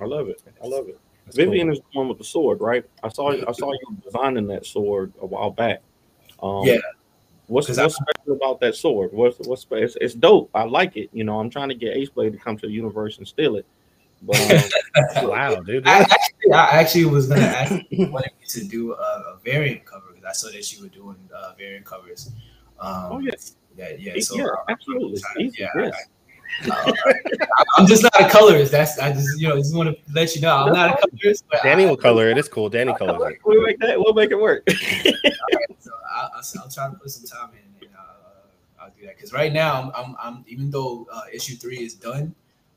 [0.00, 0.42] I love it.
[0.62, 0.98] I love it.
[1.26, 1.76] That's Vivian cool.
[1.76, 2.84] is the one with the sword, right?
[3.02, 5.82] I saw I saw you designing that sword a while back.
[6.42, 6.78] Um, yeah,
[7.50, 9.12] What's, what's I, special about that sword?
[9.12, 10.50] What's what's it's, it's dope.
[10.54, 11.10] I like it.
[11.12, 13.56] You know, I'm trying to get Ace Blade to come to the universe and steal
[13.56, 13.66] it.
[14.22, 14.72] But
[15.16, 15.86] um, wow, dude!
[15.86, 19.84] I actually, I actually was gonna ask you wanted me to do a, a variant
[19.84, 22.30] cover because I saw that you were doing uh, variant covers.
[22.78, 24.20] Um, oh yes, yeah, yeah.
[24.20, 25.20] So yeah, absolutely.
[25.58, 25.94] yeah, yes.
[25.94, 26.19] I,
[27.78, 28.72] am just not a colorist.
[28.72, 31.44] That's I just you know just want to let you know I'm not a colorist.
[31.62, 32.38] Danny will color it.
[32.38, 32.68] It's cool.
[32.68, 33.40] Danny colors it.
[33.44, 33.98] We'll make that.
[33.98, 34.68] We'll make it work.
[35.78, 39.16] so I'll, I'll, try to put some time in, and uh, I'll do that.
[39.16, 42.34] Because right now, I'm, I'm, I'm even though uh, issue three is done,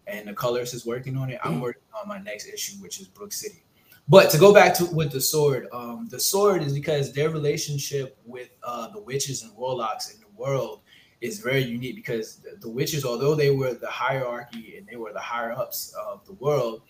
[0.08, 3.08] and the colorist is working on it, I'm working on my next issue, which is
[3.08, 3.64] Brook City.
[4.10, 8.18] But to go back to with the sword, um, the sword is because their relationship
[8.26, 10.82] with uh, the witches and warlocks in the world
[11.24, 15.14] is very unique because the, the witches, although they were the hierarchy and they were
[15.14, 16.82] the higher ups of the world,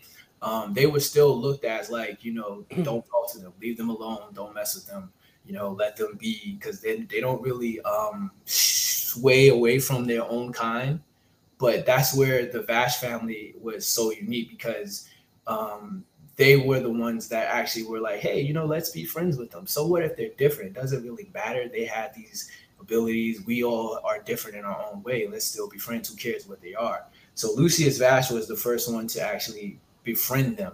[0.42, 3.78] um, they were still looked at as like, you know, don't talk to them, leave
[3.78, 5.12] them alone, don't mess with them
[5.46, 10.24] you know, let them be because they, they don't really um, sway away from their
[10.24, 11.02] own kind.
[11.58, 15.08] But that's where the Vash family was so unique because
[15.48, 16.04] um,
[16.36, 19.52] they were the ones that actually were like, hey, you know, let's be friends with
[19.52, 19.68] them.
[19.68, 20.72] So what if they're different?
[20.72, 21.70] It doesn't really matter.
[21.70, 22.52] They had these
[22.84, 23.46] abilities.
[23.46, 25.28] We all are different in our own way.
[25.28, 26.10] Let's still be friends.
[26.10, 27.06] Who cares what they are?
[27.36, 30.74] So Lucius Vash was the first one to actually befriend them.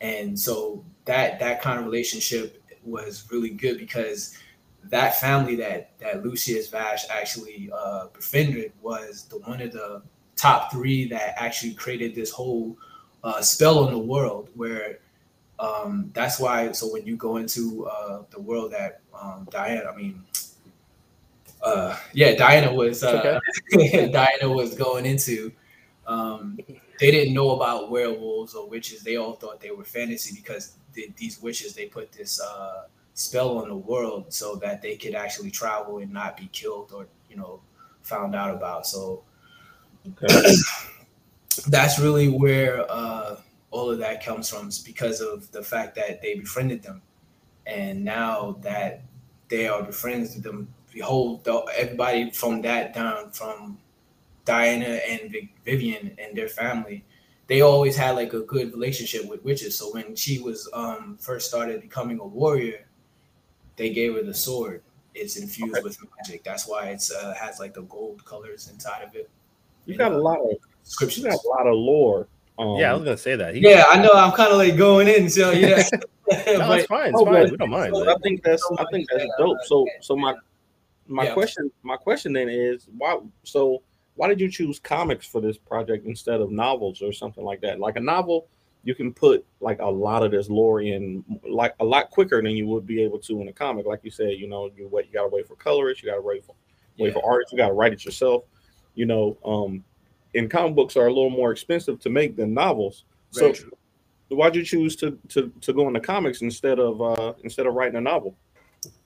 [0.00, 4.36] And so that that kind of relationship was really good because
[4.84, 10.02] that family that that Lucius Vash actually uh, befriended was the one of the
[10.36, 12.76] top three that actually created this whole
[13.22, 14.48] uh, spell on the world.
[14.54, 14.98] Where
[15.58, 16.72] um, that's why.
[16.72, 20.24] So when you go into uh, the world that um, Diana, I mean,
[21.62, 23.38] uh, yeah, Diana was uh,
[23.72, 24.08] okay.
[24.12, 25.52] Diana was going into.
[26.06, 26.58] Um,
[26.98, 29.02] they didn't know about werewolves or witches.
[29.02, 33.58] They all thought they were fantasy because the, these witches they put this uh, spell
[33.58, 37.36] on the world so that they could actually travel and not be killed or you
[37.36, 37.60] know
[38.02, 38.86] found out about.
[38.86, 39.22] So
[40.06, 40.54] okay.
[41.68, 43.36] that's really where uh,
[43.70, 47.02] all of that comes from, is because of the fact that they befriended them,
[47.66, 49.02] and now that
[49.48, 53.78] they are befriends with them, behold, everybody from that down from
[54.44, 57.04] Diana and Vivian and their family
[57.50, 59.76] they always had like a good relationship with witches.
[59.76, 62.86] So when she was um first started becoming a warrior,
[63.74, 64.82] they gave her the sword.
[65.16, 65.82] It's infused okay.
[65.82, 66.44] with magic.
[66.44, 69.28] That's why it's uh, has like the gold colors inside of it.
[69.84, 71.22] You got a lot of scripture.
[71.22, 72.28] You got a lot of lore.
[72.56, 73.56] Um, yeah, I was gonna say that.
[73.56, 74.12] He, yeah, I know.
[74.14, 75.28] I'm kind of like going in.
[75.28, 75.98] So yeah, no,
[76.28, 77.08] but, it's fine.
[77.08, 77.50] It's oh, fine.
[77.50, 77.96] We don't mind.
[77.96, 79.58] I think that's I think that's dope.
[79.64, 80.36] So so my
[81.10, 81.34] my yeah.
[81.34, 83.82] question my question then is why so
[84.20, 87.80] why did you choose comics for this project instead of novels or something like that?
[87.80, 88.48] Like a novel,
[88.84, 92.52] you can put like a lot of this lore in like a lot quicker than
[92.52, 93.86] you would be able to in a comic.
[93.86, 96.44] Like you said, you know, you wait, you gotta wait for colorists, you gotta wait
[96.44, 96.54] for
[96.98, 97.12] wait Yeah.
[97.14, 98.44] for artists, you gotta write it yourself.
[98.94, 99.84] You know, um,
[100.34, 103.04] and comic books are a little more expensive to make than novels.
[103.32, 103.72] Very so true.
[104.28, 107.96] why'd you choose to to to go into comics instead of uh instead of writing
[107.96, 108.34] a novel?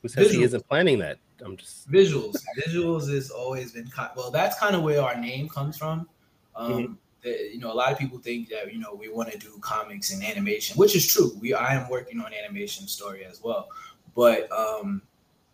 [0.02, 1.18] Who says he isn't planning that?
[1.44, 2.36] I'm just visuals.
[2.66, 6.08] Visuals has always been kind well that's kind of where our name comes from.
[6.56, 6.96] Um Mhm.
[7.22, 9.58] the- you know a lot of people think that you know we want to do
[9.60, 11.32] comics and animation which is true.
[11.40, 13.68] We i am working on animation story as well.
[14.14, 15.02] But um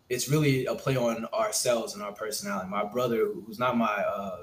[0.09, 2.69] it's really a play on ourselves and our personality.
[2.69, 4.41] My brother who's not my uh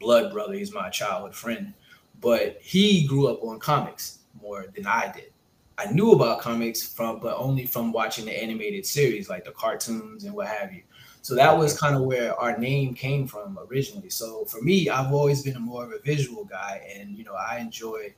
[0.00, 1.72] blood brother he's my childhood friend
[2.20, 5.30] but he grew up on comics more than i did
[5.76, 10.24] I knew about comics from, but only from watching the animated series, like the cartoons
[10.24, 10.82] and what have you.
[11.22, 14.10] So that was kind of where our name came from originally.
[14.10, 17.34] So for me, I've always been a more of a visual guy, and you know,
[17.34, 18.14] I enjoy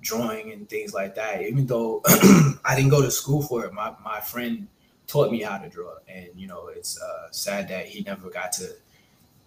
[0.00, 1.42] drawing and things like that.
[1.42, 2.00] Even though
[2.64, 4.66] I didn't go to school for it, my my friend
[5.06, 8.52] taught me how to draw, and you know, it's uh, sad that he never got
[8.52, 8.68] to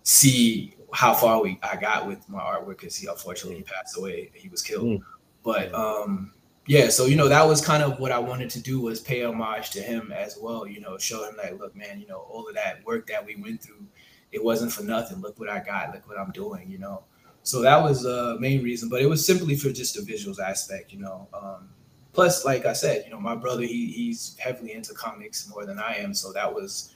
[0.03, 4.31] see how far we I got with my artwork because he unfortunately he passed away.
[4.33, 5.03] He was killed, Mm.
[5.43, 6.31] but um
[6.67, 9.23] yeah so you know that was kind of what i wanted to do was pay
[9.23, 12.47] homage to him as well you know show him like look man you know all
[12.47, 13.85] of that work that we went through
[14.31, 15.21] it wasn't for nothing.
[15.21, 15.93] Look what i got.
[15.93, 17.03] Look what i'm doing you know.
[17.43, 20.91] So that was the main reason but it was simply for just the visuals aspect
[20.91, 21.69] you know um
[22.11, 25.79] plus like i said you know my brother he he's heavily into comics more than
[25.79, 26.93] i am so that was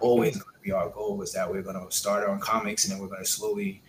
[0.00, 2.92] always going to be our goal was that we're going to start on comics and
[2.92, 3.80] then we're going to slowly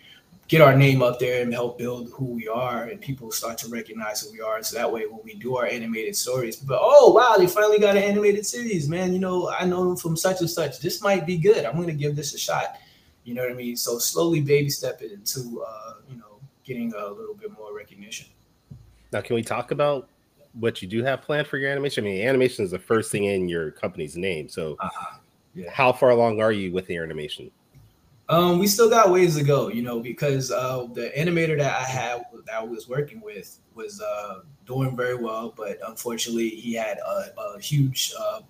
[0.48, 3.68] get our name up there and help build who we are and people start to
[3.68, 7.12] recognize who we are so that way when we do our animated stories people oh
[7.12, 10.40] wow they finally got an animated series man you know i know them from such
[10.40, 12.78] and such this might be good i'm going to give this a shot
[13.24, 16.92] you know what i mean so slowly baby step it into uh you know getting
[16.94, 18.26] a little bit more recognition
[19.12, 19.22] now.
[19.22, 20.08] Can we talk about
[20.52, 22.04] what you do have planned for your animation?
[22.04, 24.48] I mean, animation is the first thing in your company's name.
[24.48, 25.18] So, uh-huh.
[25.54, 25.70] Yeah.
[25.70, 27.50] how far along are you with your animation?
[28.28, 31.84] Um, we still got ways to go, you know, because uh, the animator that I
[31.84, 36.98] had that I was working with was uh, doing very well, but unfortunately, he had
[36.98, 38.40] a, a huge uh,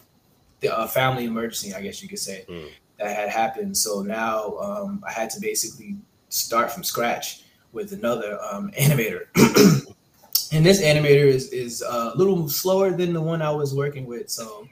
[0.61, 2.71] the, uh, family emergency, I guess you could say, Mm.
[2.99, 3.77] that had happened.
[3.77, 5.97] So now um, I had to basically
[6.31, 9.27] start from scratch with another um, animator.
[10.53, 14.07] and this animator is is uh, a little slower than the one I was working
[14.07, 14.67] with, so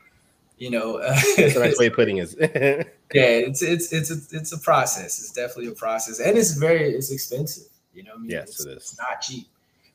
[0.56, 2.96] you know, That's a nice way of putting it.
[3.14, 5.20] yeah, it's it's it's a, it's a process.
[5.20, 7.68] It's definitely a process, and it's very it's expensive.
[7.92, 8.76] You know, what I mean, Yes, it's, it is.
[8.76, 9.46] It's not cheap.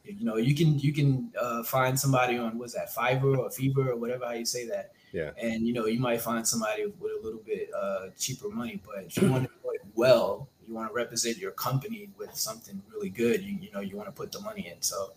[0.06, 3.92] You know, you can you can uh, find somebody on what's that Fiverr or Fever
[3.92, 4.94] or whatever how you say that.
[5.12, 5.32] Yeah.
[5.42, 9.04] And you know, you might find somebody with a little bit uh, cheaper money, but
[9.06, 12.82] if you want to do it well, you want to represent your company with something
[12.94, 13.42] really good.
[13.42, 14.82] You you know, you want to put the money in.
[14.82, 15.12] So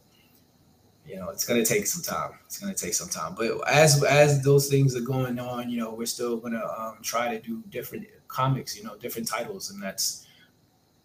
[1.07, 3.69] you know it's going to take some time it's going to take some time but
[3.69, 7.29] as as those things are going on you know we're still going to um, try
[7.29, 10.27] to do different comics you know different titles and that's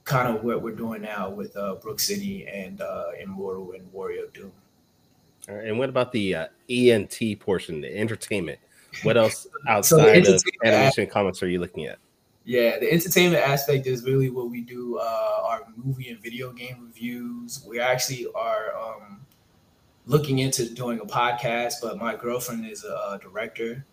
[0.04, 4.28] kind of what we're doing now with uh, brook city and uh, immortal and warrior
[4.34, 4.52] doom
[5.50, 8.60] All right, and what about the uh, ENT portion, the entertainment?
[9.04, 12.00] What else outside the of animation comics are you looking at?
[12.46, 14.98] Yeah, the entertainment aspect is really what we do.
[15.00, 17.66] Uh, our movie and video game reviews.
[17.68, 19.20] We actually are um,
[20.08, 23.86] looking into doing a podcast, but my girlfriend is a, a director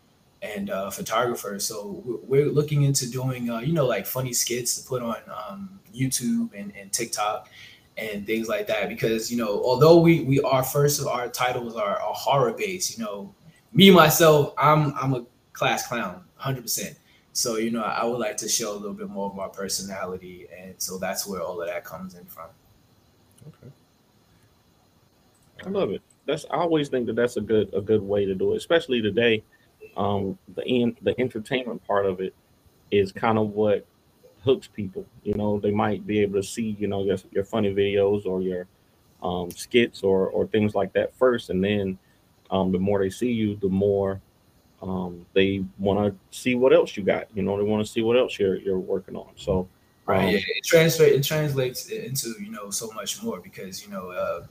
[0.43, 4.89] and a photographer, so we're- looking into doing, uh, you know, like funny skits to
[4.89, 5.17] put on
[5.49, 7.49] um, YouTube and, and TikTok
[7.97, 8.89] and things like that.
[8.89, 12.99] Because you know, although we we are first of our titles are, are horror based,
[12.99, 13.35] you know,
[13.73, 16.97] me myself, I'm I'm a class clown, hundred percent.
[17.33, 20.47] So you know, I would like to show a little bit more of my personality,
[20.57, 22.49] and so that's where all of that comes in from.
[25.67, 26.03] I love it.
[26.27, 29.03] That's I always think that that's a good a good way to do it, especially
[29.03, 29.43] today.
[29.97, 32.35] Um, the in, the entertainment part of it
[32.91, 33.87] is kind of what
[34.43, 35.07] hooks people.
[35.23, 38.43] You know, they might be able to see you know your your funny videos or
[38.43, 38.67] your
[39.23, 41.99] um, skits or or things like that first, and then
[42.51, 44.21] um, the more they see you, the more
[44.83, 47.27] um, they want to see what else you got.
[47.35, 49.31] You know, they want to see what else you're you're working on.
[49.37, 49.69] So,
[50.07, 50.25] Right.
[50.25, 54.11] um, Yeah, it translate it translates into you know so much more because you know
[54.11, 54.47] uh,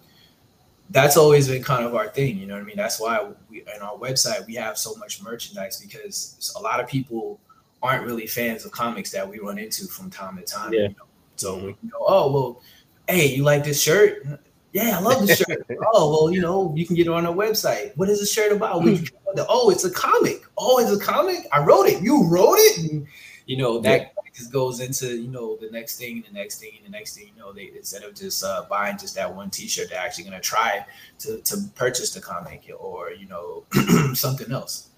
[0.90, 2.38] that's always been kind of our thing.
[2.38, 2.78] You know what I mean?
[2.78, 6.88] That's why we on our website we have so much merchandise because a lot of
[6.88, 7.40] people
[7.82, 10.74] aren't really fans of comics that we run into from time to time.
[10.74, 10.82] Yeah.
[10.82, 11.06] You know?
[11.36, 12.62] So we can go, oh well,
[13.08, 14.26] hey, you like this shirt?
[14.72, 15.66] Yeah, I love this shirt.
[15.94, 17.96] oh well, you know, you can get it on our website.
[17.98, 18.84] What is the shirt about?
[18.84, 19.40] We- hmm.
[19.50, 20.44] oh, it's a comic.
[20.58, 21.48] Oh, it's a comic.
[21.52, 22.02] I wrote it.
[22.02, 22.92] You wrote it.
[22.92, 23.08] And,
[23.46, 26.72] you know that just goes into you know the next thing and the next thing
[26.78, 27.32] and the next thing.
[27.36, 30.40] You know, they instead of just uh, buying just that one T-shirt, they're actually gonna
[30.40, 30.86] try
[31.20, 33.64] to to purchase the comic or you know
[34.14, 34.90] something else.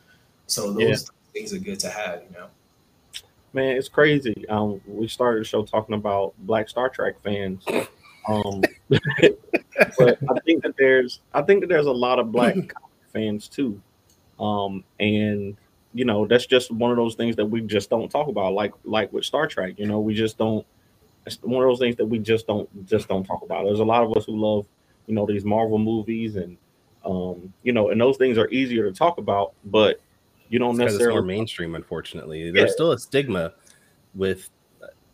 [0.48, 0.98] So those Yeah.
[1.34, 2.24] things are good to have.
[2.30, 2.48] You know.
[3.54, 4.45] Man, it's crazy.
[4.50, 7.63] Um, we started the show talking about Black Star Trek fans.
[8.28, 12.56] Um, but I think that there's, I think that there's a lot of Black
[13.13, 13.82] fans too.
[14.41, 15.56] Um, and
[15.95, 18.53] you know, that's just one of those things that we just don't talk about.
[18.53, 20.67] Like, like with Star Trek, you know, we just don't.
[21.25, 23.63] It's one of those things that we just don't, just don't talk about.
[23.63, 24.67] There's a lot of us who love,
[25.08, 26.58] you know, these Marvel movies and,
[27.05, 30.01] um, you know, and those things are easier to talk about, but
[30.49, 31.75] you don't it's necessarily more mainstream.
[31.75, 33.53] Unfortunately, there's still a stigma
[34.13, 34.49] with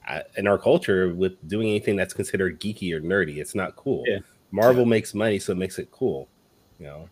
[0.09, 3.37] uh, in our culture with doing anything that's considered geeky or nerdy.
[3.37, 4.03] It's not cool.
[4.07, 4.19] Yeah.
[4.49, 6.27] Marvel makes money, so it makes it cool.
[6.79, 7.09] You know,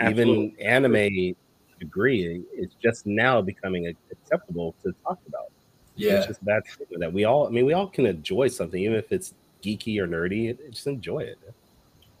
[0.00, 1.36] even anime
[1.84, 5.50] degree, it's just now becoming acceptable to talk about.
[5.96, 6.18] Yeah.
[6.18, 6.62] It's just that
[6.98, 7.46] that we all.
[7.46, 10.56] I mean, we all can enjoy something, even if it's geeky or nerdy.
[10.70, 11.38] Just enjoy it.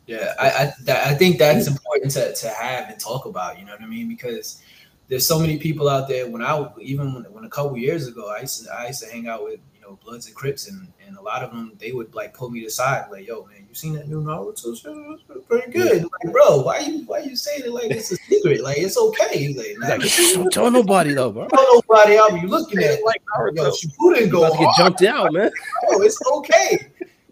[0.06, 3.58] Yeah, I I, that, I think that's important to, to have and talk about.
[3.58, 4.08] You know what I mean?
[4.08, 4.62] Because
[5.08, 6.28] there's so many people out there.
[6.28, 9.10] When I even when, when a couple years ago, I used to I used to
[9.10, 9.60] hang out with
[9.92, 12.64] know Bloods and Crips, and and a lot of them they would like pull me
[12.64, 15.16] aside, like, "Yo, man, you seen that new Naruto show?
[15.34, 18.62] It's pretty good." Like, bro, why you why you saying it like it's a secret?
[18.62, 19.38] Like, it's okay.
[19.38, 20.00] He's like, nah, Like,
[20.34, 21.48] don't tell nobody though, bro.
[21.48, 23.02] don't nobody I'll be looking at.
[23.04, 23.72] like Yo, Naruto.
[23.72, 25.50] Shippuden go get jumped out, man.
[25.90, 26.88] Oh, it's okay.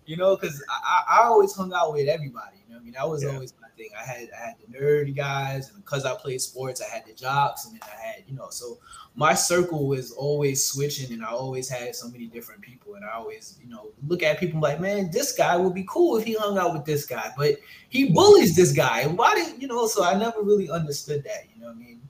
[0.06, 2.56] You know, because I, I, I always hung out with everybody.
[2.66, 3.30] You know, I mean, that was Yeah.
[3.30, 3.90] always my thing.
[3.98, 7.14] I had I had the nerdy guys, and because I played sports, I had the
[7.14, 8.78] jocks, and then I had you know, so
[9.14, 13.12] my circle was always switching, and I always had so many different people, and I
[13.12, 16.34] always you know look at people like, man, this guy would be cool if he
[16.34, 17.56] hung out with this guy, but
[17.88, 19.86] he bullies this guy, and why did you know?
[19.86, 21.44] So I never really understood that.
[21.54, 22.02] You know, what I mean.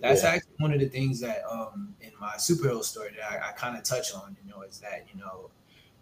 [0.00, 0.30] That's Yeah.
[0.30, 3.76] actually one of the things that um in my superhero story that I, I kind
[3.76, 5.50] of touch on, you know, is that you know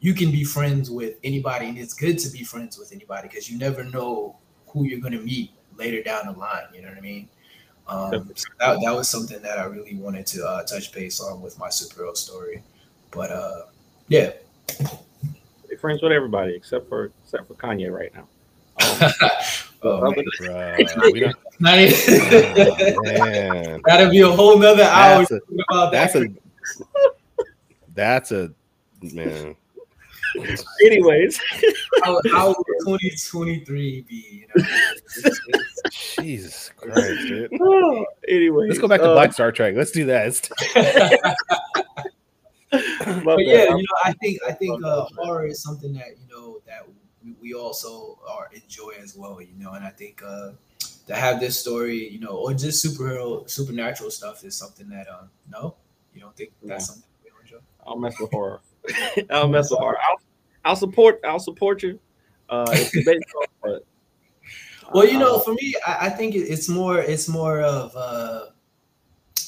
[0.00, 3.50] you can be friends with anybody, and it's good to be friends with anybody because
[3.50, 4.38] you never know
[4.76, 6.64] who you're gonna meet later down the line.
[6.74, 7.28] You know what I mean?
[7.88, 11.40] Um, so that, that was something that I really wanted to uh, touch base on
[11.40, 12.62] with my superhero story.
[13.10, 13.62] But uh,
[14.08, 14.32] yeah,
[15.68, 18.28] They're friends with everybody except for except for Kanye right now.
[18.82, 19.12] Um,
[19.82, 20.76] oh, man.
[20.78, 21.34] Bruh, we don't,
[21.78, 23.80] even- oh, man.
[23.86, 26.22] That'll be a whole nother hour That's a, about that's that.
[26.22, 27.22] a
[27.94, 28.50] that's a
[29.00, 29.56] man.
[30.84, 31.40] anyways,
[32.04, 34.14] how, how would 2023 be?
[34.14, 34.64] You know?
[34.64, 35.62] It's- it's-
[36.18, 37.52] Jesus Christ, dude.
[38.28, 39.74] anyways, Let's go back to uh, Black Star Trek.
[39.76, 40.48] Let's do that.
[42.70, 43.38] but bad.
[43.38, 46.60] yeah, I'm- you know, I think I think uh, horror is something that you know
[46.66, 46.82] that
[47.24, 49.40] we, we also are enjoy as well.
[49.40, 50.52] You know, and I think uh,
[51.06, 55.30] to have this story, you know, or just superhero supernatural stuff is something that um
[55.50, 55.76] no,
[56.14, 56.94] you don't think that's No.
[56.94, 57.58] something we enjoy.
[57.86, 58.60] I'll mess with horror.
[59.30, 59.98] I'll mess with horror.
[60.08, 60.20] I'll,
[60.66, 61.20] I'll support.
[61.24, 61.98] I'll support you.
[62.48, 62.66] Uh,
[63.04, 63.16] but
[64.92, 68.46] Well, you know, for me, I, I think it's more it's more of uh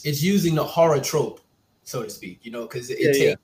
[0.05, 1.41] it's using the horror trope,
[1.83, 3.35] so to speak, you know, because it, Yeah, takes yeah.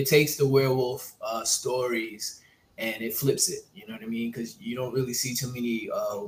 [0.00, 2.40] it takes the werewolf uh stories
[2.78, 4.30] and it flips it, you know what I mean?
[4.30, 6.22] Because you don't really see too many uh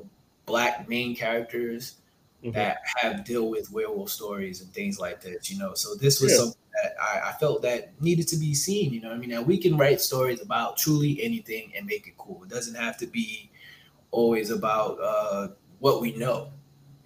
[0.46, 1.96] black main characters
[2.44, 2.54] Mhm.
[2.54, 5.74] that have deal with werewolf stories and things like that, you know.
[5.74, 6.38] So this was Yeah.
[6.38, 9.30] something that I, I felt that needed to be seen, you know what I mean?
[9.30, 12.42] Now we can write stories about truly anything and make it cool.
[12.42, 13.50] It doesn't have to be
[14.10, 16.50] always about uh, what we know,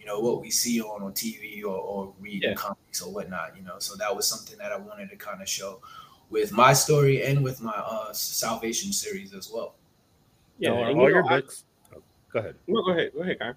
[0.00, 2.50] you know, what we see on on TV or, or read Yeah.
[2.50, 3.76] in comics or whatnot, you know.
[3.78, 5.80] So that was something that I wanted to kind of show
[6.30, 9.74] with my story and with my uh, Salvation series as well.
[10.58, 10.70] yeah.
[10.70, 11.64] Now, are all you your know, I- books.
[11.94, 12.54] oh, go ahead.
[12.66, 13.10] no, go ahead.
[13.14, 13.54] Go ahead, Kyle.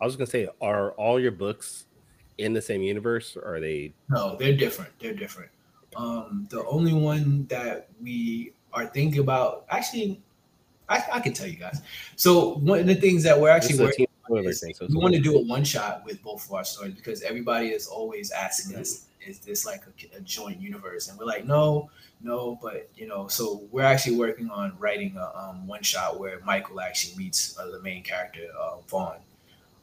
[0.00, 1.86] I was gonna say, are all your books
[2.38, 3.34] in the same universe?
[3.36, 3.94] Or are they?
[4.10, 4.90] No, they're different.
[4.98, 5.50] They're different.
[5.96, 10.20] Um, the only one that we are thinking about, actually,
[10.88, 11.80] I, I can tell you guys.
[12.16, 14.74] So one of the things that we're actually working team spoiler is thing.
[14.74, 17.68] So we want to do a one shot with both of our stories because everybody
[17.68, 21.08] is always asking us, is this like a, a joint universe?
[21.08, 21.90] And we're like, no,
[22.22, 26.40] no, but you know, so we're actually working on writing a um, one shot where
[26.44, 29.16] Michael actually meets uh, the main character, uh, Vaughn.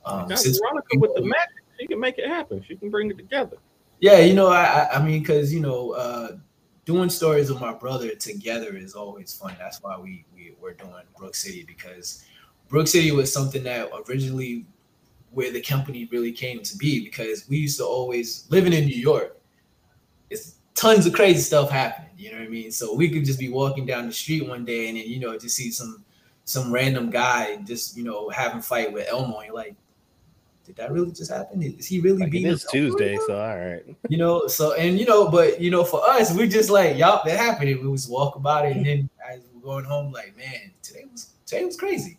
[0.05, 2.63] Um, since- Veronica with the magic, she can make it happen.
[2.67, 3.57] She can bring it together.
[4.03, 6.35] Yeah, you know, I, I, mean, because you know, uh,
[6.83, 9.55] doing stories with my brother together is always fun.
[9.57, 12.25] That's why we, we we're doing Brook City because
[12.67, 14.65] Brook City was something that originally
[15.31, 18.99] where the company really came to be because we used to always living in New
[18.99, 19.39] York.
[20.29, 22.09] It's tons of crazy stuff happening.
[22.17, 22.73] You know what I mean?
[22.73, 25.39] So we could just be walking down the street one day and then you know
[25.39, 26.03] just see some
[26.43, 29.37] some random guy just you know having fight with Elmo.
[29.37, 29.77] And you're like,
[30.65, 31.61] did that really just happen?
[31.61, 33.83] Is he really Like, it beating is himself Tuesday, so all right.
[34.07, 37.21] you know so and you know but you know for us we just like y'all
[37.25, 37.69] that happened.
[37.69, 41.05] And we was walk about it and then as we're going home like man today
[41.11, 42.17] was today was crazy.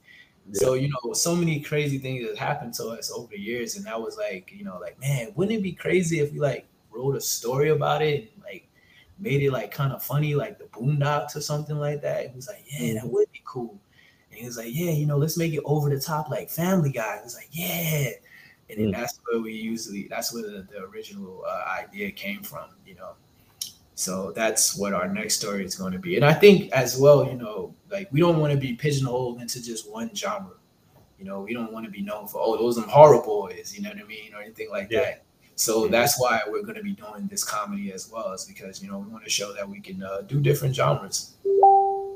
[0.52, 3.86] So you know so many crazy things that happened to us over the years and
[3.86, 7.16] that was like you know like man wouldn't it be crazy if we like wrote
[7.16, 8.68] a story about it and like
[9.18, 12.28] made it like kind of funny like the boondocks or something like that?
[12.28, 12.94] He was like yeah mm.
[13.00, 13.78] that would be cool.
[14.30, 16.92] And he was like yeah you know let's make it over the top like family
[16.92, 17.16] guy.
[17.16, 18.10] He was like yeah
[18.70, 18.96] and then Mm.
[18.96, 23.12] that's where we usually that's where the, the original uh, idea came from you know
[23.94, 27.24] so that's what our next story is going to be and i think as well
[27.26, 30.56] you know like we don't want to be pigeonholed into just one genre
[31.18, 33.82] you know we don't want to be known for oh those are horror boys you
[33.82, 35.00] know what i mean or anything like Yeah.
[35.00, 35.22] that
[35.56, 35.90] so Yeah.
[35.92, 38.98] that's why we're going to be doing this comedy as well is because you know
[38.98, 41.34] we want to show that we can uh, do different genres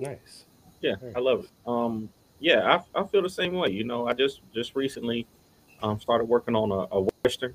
[0.00, 0.44] Nice.
[0.80, 1.50] Yeah, I love it.
[1.66, 3.70] Um, yeah, I, I feel the same way.
[3.70, 5.26] You know, I just just recently
[5.82, 7.54] um started working on a, a western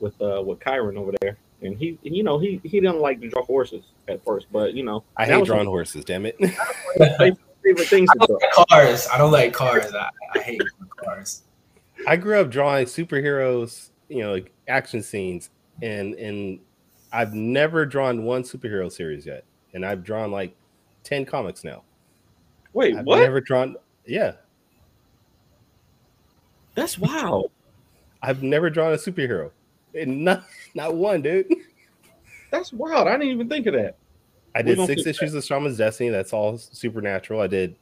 [0.00, 3.28] with uh with Kyrun over there, and he you know he he didn't like to
[3.28, 6.04] draw horses at first, but you know I that hate drawing horses.
[6.04, 6.36] Damn it.
[6.38, 10.62] one favorite things I don't like cars i don't like cars i, I hate
[10.96, 11.42] cars
[12.06, 15.50] I grew up drawing superheroes, you know, like action scenes,
[15.82, 16.60] and and
[17.12, 20.54] I've never drawn one superhero series yet, and I've drawn like
[21.04, 21.82] ten comics now.
[22.72, 23.20] Wait, I've what?
[23.20, 23.76] never drawn.
[24.04, 24.32] Yeah,
[26.74, 27.50] That's wild.
[28.22, 29.50] I've never drawn a superhero,
[29.94, 30.44] and not
[30.74, 31.46] not one, dude.
[32.50, 33.08] That's wild.
[33.08, 33.96] I didn't even think of that.
[34.54, 36.08] I did six issues of Shaman's Destiny.
[36.08, 37.40] That's all supernatural.
[37.40, 37.76] I did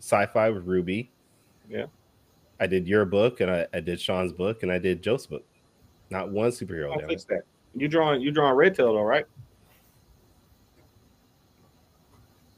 [0.00, 1.10] sci-fi with Ruby.
[1.70, 1.86] Yeah.
[2.60, 5.44] I did your book, and I, I did Sean's book, and I did Joe's book.
[6.10, 6.92] Not one superhero.
[6.92, 7.42] I'll fix that.
[7.74, 9.26] You drawing you drawing red tail though, right?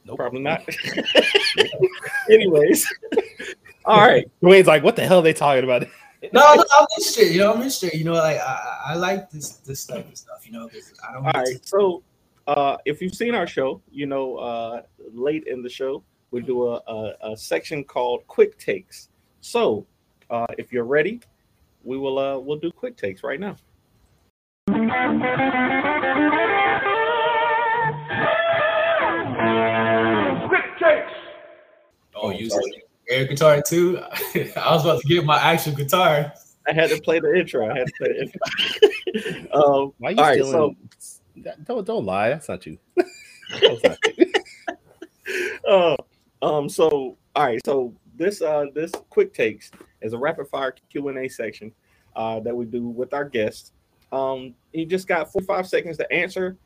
[0.04, 0.16] Nope.
[0.16, 0.62] Probably not.
[2.30, 2.90] Anyways.
[3.84, 4.30] All right.
[4.42, 5.86] Dwayne's like, "What the hell are they talking about?"
[6.32, 7.32] no, no, I'm interested.
[7.32, 7.94] You know, I'm interested.
[7.94, 8.42] You know, like I,
[8.86, 10.46] I I like this this type of stuff.
[10.46, 11.24] You know, 'cause I don't.
[11.24, 11.66] All get right.
[11.66, 12.02] So
[12.46, 16.68] uh if you've seen our show, you know uh late in the show, we do
[16.68, 19.08] a, a, a section called quick takes.
[19.40, 19.86] So
[20.28, 21.20] uh if you're ready,
[21.84, 23.56] we will uh we'll do quick takes right now.
[30.48, 31.12] Quick takes.
[32.14, 33.98] Oh, you using air guitar too?
[34.34, 36.32] I was about to get my actual guitar.
[36.68, 37.68] I had to play the intro.
[37.68, 39.52] I had to play the intro.
[39.84, 40.76] um, Why are you All right, stealing?
[41.44, 42.28] that- don't don't lie.
[42.30, 42.78] That's not you.
[43.60, 44.32] That's not you.
[45.68, 45.96] uh,
[46.42, 49.70] um, so all right, so this uh this quick takes
[50.02, 51.72] is a rapid fire Q and A section
[52.16, 53.72] uh that we do with our guests.
[54.12, 56.56] Um, you just got four five seconds to answer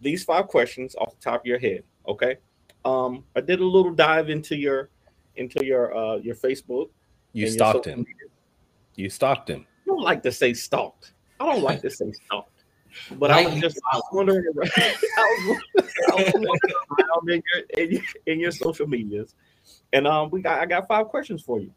[0.00, 1.84] these five questions off the top of your head.
[2.08, 2.36] Okay.
[2.84, 4.90] Um, I did a little dive into your
[5.36, 6.90] into your uh your Facebook.
[7.32, 8.00] You stalked him.
[8.00, 8.14] media.
[8.94, 9.66] You stalked him.
[9.82, 11.12] I don't like to say stalked.
[11.40, 12.50] I don't like to say stalked.
[13.18, 14.04] But I was Lightly just followed.
[14.12, 15.58] wondering around, I was,
[16.08, 16.60] I was wondering
[17.00, 19.34] around in, your, in, your, in your social medias.
[19.92, 21.72] And um, we got I got five questions for you.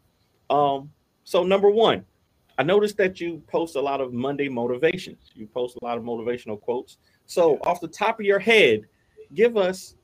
[0.48, 0.90] Um,
[1.24, 2.04] so number one,
[2.58, 5.30] I noticed that you post a lot of Monday motivations.
[5.34, 6.98] You post a lot of motivational quotes.
[7.26, 8.82] So off the top of your head,
[9.34, 9.96] give us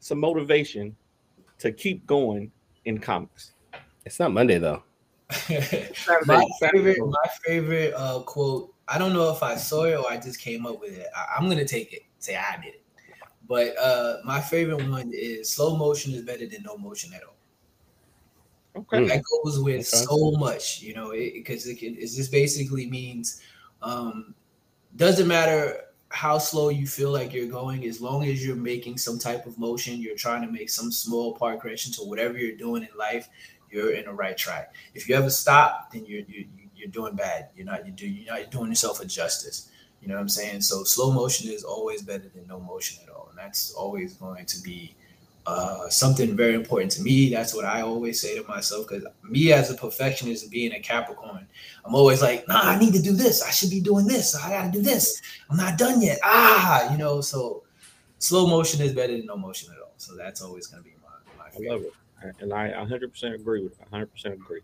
[0.00, 0.94] some motivation
[1.58, 2.50] to keep going
[2.84, 3.52] in comics.
[4.04, 4.82] It's not Monday though.
[6.26, 8.74] my favorite, my favorite uh, quote.
[8.88, 11.06] I don't know if I saw it or I just came up with it.
[11.16, 12.02] I, I'm gonna take it.
[12.18, 12.84] Say I did it.
[13.48, 17.36] But uh, my favorite one is slow motion is better than no motion at all.
[18.74, 19.06] Okay.
[19.06, 19.82] That goes with Okay.
[19.82, 21.94] so much, you know, because it, can.
[21.94, 23.42] It just basically means
[23.82, 24.34] um,
[24.96, 25.78] doesn't matter
[26.12, 29.58] how slow you feel like you're going, as long as you're making some type of
[29.58, 33.28] motion, you're trying to make some small part correction to whatever you're doing in life.
[33.70, 34.74] You're in the right track.
[34.94, 36.44] If you ever stop, then you're you're,
[36.76, 37.48] you're doing bad.
[37.56, 39.70] You're not you do you're not doing yourself a justice.
[40.02, 40.60] You know what I'm saying?
[40.60, 44.44] So slow motion is always better than no motion at all, and that's always going
[44.44, 44.94] to be
[45.46, 47.30] uh, something very important to me.
[47.30, 51.46] That's what I always say to myself because me as a perfectionist being a Capricorn,
[51.84, 53.42] I'm always like, nah, I need to do this.
[53.42, 54.36] I should be doing this.
[54.36, 55.20] I gotta do this.
[55.50, 56.18] I'm not done yet.
[56.22, 57.64] Ah, you know, so
[58.18, 59.94] slow motion is better than no motion at all.
[59.96, 61.70] So that's always gonna be my, my I favorite.
[61.70, 61.92] love it.
[62.40, 63.90] And I 100% agree with it.
[63.90, 64.60] 100% agree.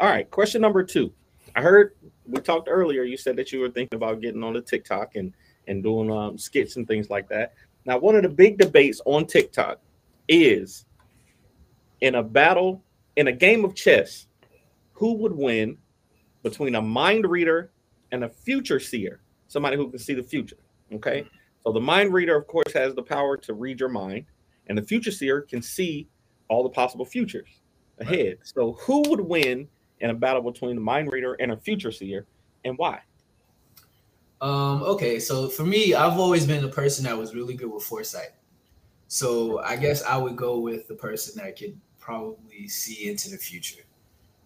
[0.00, 0.28] All right.
[0.30, 1.12] Question number two.
[1.54, 1.94] I heard
[2.26, 3.04] we talked earlier.
[3.04, 5.32] You said that you were thinking about getting on the TikTok and,
[5.68, 7.54] and doing um, skits and things like that.
[7.84, 9.80] Now, one of the big debates on TikTok
[10.28, 10.84] is
[12.00, 12.82] in a battle,
[13.16, 14.26] in a game of chess,
[14.92, 15.76] who would win
[16.42, 17.72] between a mind reader
[18.12, 20.58] and a future seer, somebody who can see the future.
[20.92, 21.26] Okay.
[21.64, 24.26] So the mind reader, of course, has the power to read your mind,
[24.68, 26.08] and the future seer can see
[26.48, 27.60] all the possible futures
[27.98, 28.38] ahead.
[28.42, 29.68] So who would win
[30.00, 32.26] in a battle between the mind reader and a future seer?
[32.64, 33.00] and why?
[34.40, 37.82] Um, okay, so for me, I've always been a person that was really good with
[37.82, 38.30] foresight.
[39.08, 43.38] So I guess I would go with the person that could probably see into the
[43.38, 43.82] future.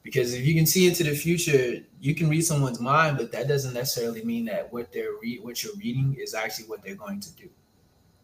[0.04, 3.46] Because if you can see into the future, you can read someone's mind, but that
[3.48, 7.20] doesn't necessarily mean that what they're read what you're reading is actually what they're going
[7.20, 7.48] to do.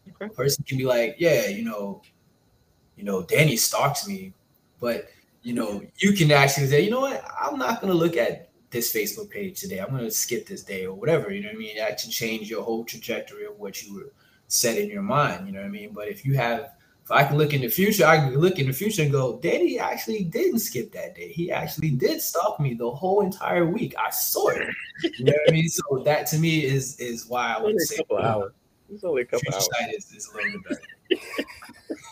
[0.09, 0.27] Okay.
[0.27, 2.03] A person can be like, yeah, you know,
[2.97, 4.33] you know, Danny stalks me,
[4.81, 5.09] but
[5.43, 8.93] you know, you can actually say, you know what, I'm not gonna look at this
[8.93, 9.79] Facebook page today.
[9.79, 11.33] I'm gonna skip this day or whatever.
[11.33, 11.77] You know what I mean?
[11.77, 14.13] That can change your whole trajectory of what you were
[14.49, 15.47] set in your mind.
[15.47, 15.93] You know what I mean?
[15.93, 16.73] But if you have
[17.09, 19.39] if I can look in the future, I can look in the future and go,
[19.39, 21.33] Danny actually didn't skip that day.
[21.33, 23.95] He actually did stalk me the whole entire week.
[23.99, 24.69] I saw it.
[25.17, 25.69] You know what I mean?
[25.71, 28.53] So that to me is is why I would a say couple hours.
[28.93, 29.69] It's only a couple hours.
[29.79, 30.61] sight is, is a little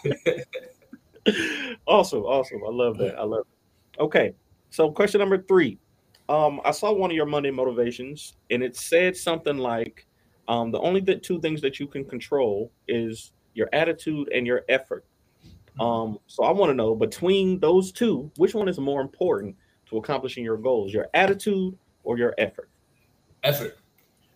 [0.05, 0.45] bit
[1.27, 1.77] better.
[1.87, 2.63] awesome, awesome.
[2.67, 3.19] I love that.
[3.19, 4.01] I love it.
[4.01, 4.35] Okay.
[4.71, 5.79] So question number three.
[6.31, 10.07] Um, I saw one of your Monday motivations, and it said something like,
[10.49, 15.05] um, the only two things that you can control is your attitude and your effort.
[15.81, 19.57] Um, so I want to know between those two, which one is more important
[19.91, 22.71] to accomplishing your goals, your attitude or your effort?
[23.47, 23.79] effort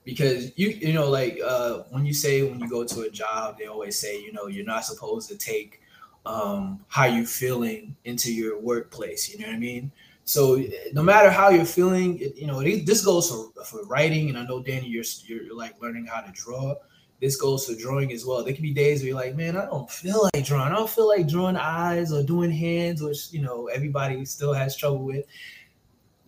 [0.04, 3.58] because you you know like uh when you say when you go to a job
[3.58, 5.80] they always say you know you're not supposed to take
[6.26, 9.90] um how you feeling into your workplace you know what i mean
[10.30, 10.62] so
[10.92, 14.44] no matter how you're feeling it, you know this goes for for writing and i
[14.44, 16.74] know danny you're you're like learning how to draw
[17.20, 19.64] this goes for drawing as well there can be days where you're like man i
[19.66, 23.40] don't feel like drawing i don't feel like drawing eyes or doing hands which you
[23.40, 25.24] know everybody still has trouble with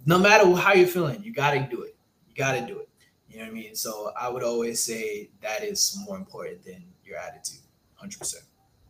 [0.04, 1.92] no matter how you're feeling you got to do it
[2.32, 2.88] you got to do it.
[3.28, 3.74] You know what I mean?
[3.74, 7.60] So I would always say that is more important than your attitude,
[7.94, 8.44] hundred percent.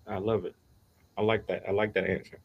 [0.06, 0.54] I love it.
[1.16, 1.64] I like that.
[1.68, 2.38] I like that answer.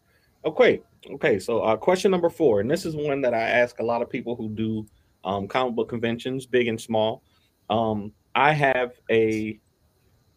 [0.45, 0.82] Okay.
[1.11, 1.39] Okay.
[1.39, 4.09] So uh, question number four, and this is one that I ask a lot of
[4.09, 4.85] people who do
[5.23, 7.23] um, comic book conventions, big and small.
[7.69, 9.59] Um, I have a,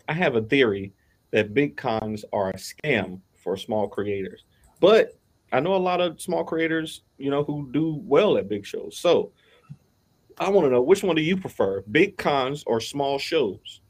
[0.09, 0.93] I have a theory
[1.31, 4.45] that big cons are a scam for small creators,
[4.81, 5.19] but
[5.53, 8.97] I know a lot of small creators, you know, who do well at big shows.
[8.97, 9.33] So
[10.39, 13.81] I want to know which one do you prefer, big cons or small shows?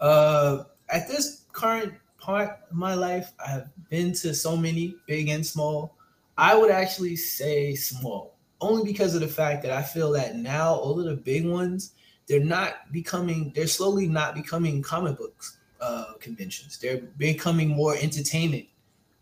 [0.00, 1.94] Uh, at this current
[2.28, 5.94] part of my life, I have been to so many big and small.
[6.36, 10.74] I would actually say small, only because of the fact that I feel that now
[10.74, 11.92] all of the big ones,
[12.28, 16.78] they're not becoming, they're slowly not becoming comic books uh, conventions.
[16.78, 18.66] They're becoming more entertainment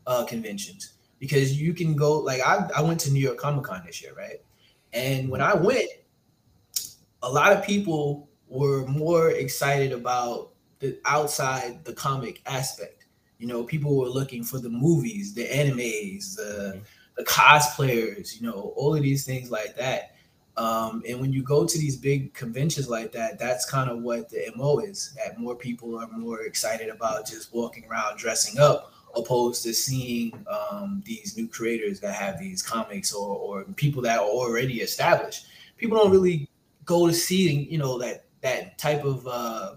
[0.09, 3.85] uh, conventions because you can go like I, I went to New York Comic Con
[3.87, 4.43] this year, right?
[4.93, 5.91] And when I went,
[7.23, 10.51] a lot of people were more excited about
[10.81, 12.96] the outside the comic aspect.
[13.39, 16.81] You know, people were looking for the movies, the animes, the
[17.17, 20.17] the cosplayers, you know, all of these things like that.
[20.57, 24.31] Um, and when you go to these big conventions like that, that's kind of what
[24.31, 25.15] the MO is.
[25.17, 30.33] That more people are more excited about just walking around dressing up, opposed to seeing
[30.49, 35.47] um, these new creators that have these comics or, or people that are already established.
[35.77, 36.49] People don't really
[36.87, 39.75] go to see, you know, that that type of uh,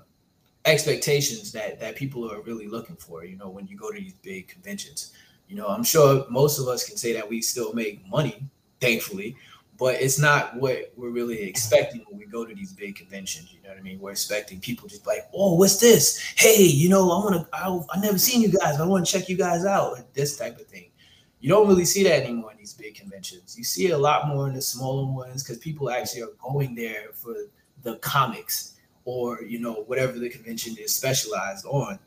[0.70, 3.26] expectations that that people are really looking for.
[3.26, 5.14] You know, when you go to these big conventions.
[5.48, 8.44] You know, I'm sure most of us can say that we still make money,
[8.80, 9.36] thankfully,
[9.80, 13.52] but it's not what we're really expecting when we go to these big conventions.
[13.52, 14.00] You know what I mean?
[14.00, 16.20] We're expecting people just like, oh, what's this?
[16.36, 18.80] Hey, you know, I want to, I, I never seen you guys.
[18.80, 20.14] I want to check you guys out.
[20.14, 20.92] This type of thing.
[21.40, 23.58] You don't really see that anymore in these big conventions.
[23.58, 26.76] You see it a lot more in the smaller ones because people actually are going
[26.76, 27.34] there for
[27.82, 32.00] the comics or you know whatever the convention is specialized on.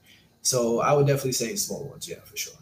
[0.43, 2.55] So I would definitely say small ones, yeah, for sure.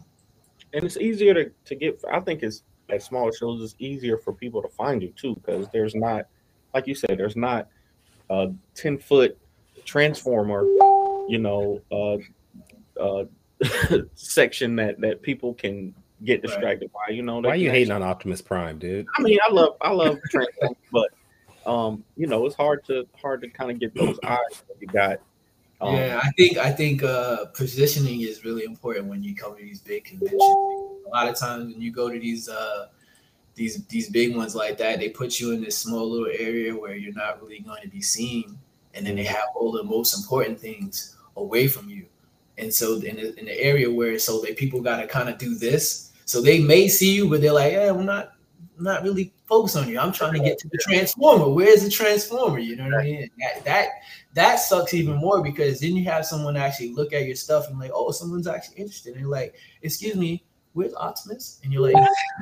[0.73, 4.33] and it's easier to, to get i think it's at smaller shows it's easier for
[4.33, 6.27] people to find you too because there's not
[6.73, 7.67] like you said there's not
[8.29, 9.37] a 10 foot
[9.85, 10.63] transformer
[11.27, 12.17] you know uh
[13.01, 13.25] uh
[14.15, 17.75] section that that people can get distracted by you know they Why are you can
[17.75, 19.07] hating on Optimus Prime, dude?
[19.17, 21.09] I mean, I love I love Transformers, but
[21.65, 24.87] um, you know, it's hard to hard to kind of get those eyes that you
[24.87, 25.19] got.
[25.79, 29.63] Um, yeah, I think I think uh, positioning is really important when you come to
[29.63, 30.41] these big conventions.
[30.41, 32.87] A lot of times when you go to these uh,
[33.55, 36.95] these these big ones like that, they put you in this small little area where
[36.95, 38.57] you're not really going to be seen,
[38.93, 42.05] and then they have all the most important things away from you.
[42.57, 45.39] And so in the, in the area where so that people got to kind of
[45.39, 48.33] do this, so they may see you, but they're like, "Yeah, I'm not
[48.81, 49.99] not really focused on you.
[49.99, 51.49] I'm trying to get to the transformer.
[51.49, 52.59] Where's the transformer?
[52.59, 53.29] You know what I mean?
[53.39, 53.87] That, that
[54.33, 57.79] that sucks even more because then you have someone actually look at your stuff and
[57.79, 59.13] like, oh, someone's actually interested.
[59.15, 61.59] And they're like, excuse me, where's Optimus?
[61.63, 62.07] And you're like,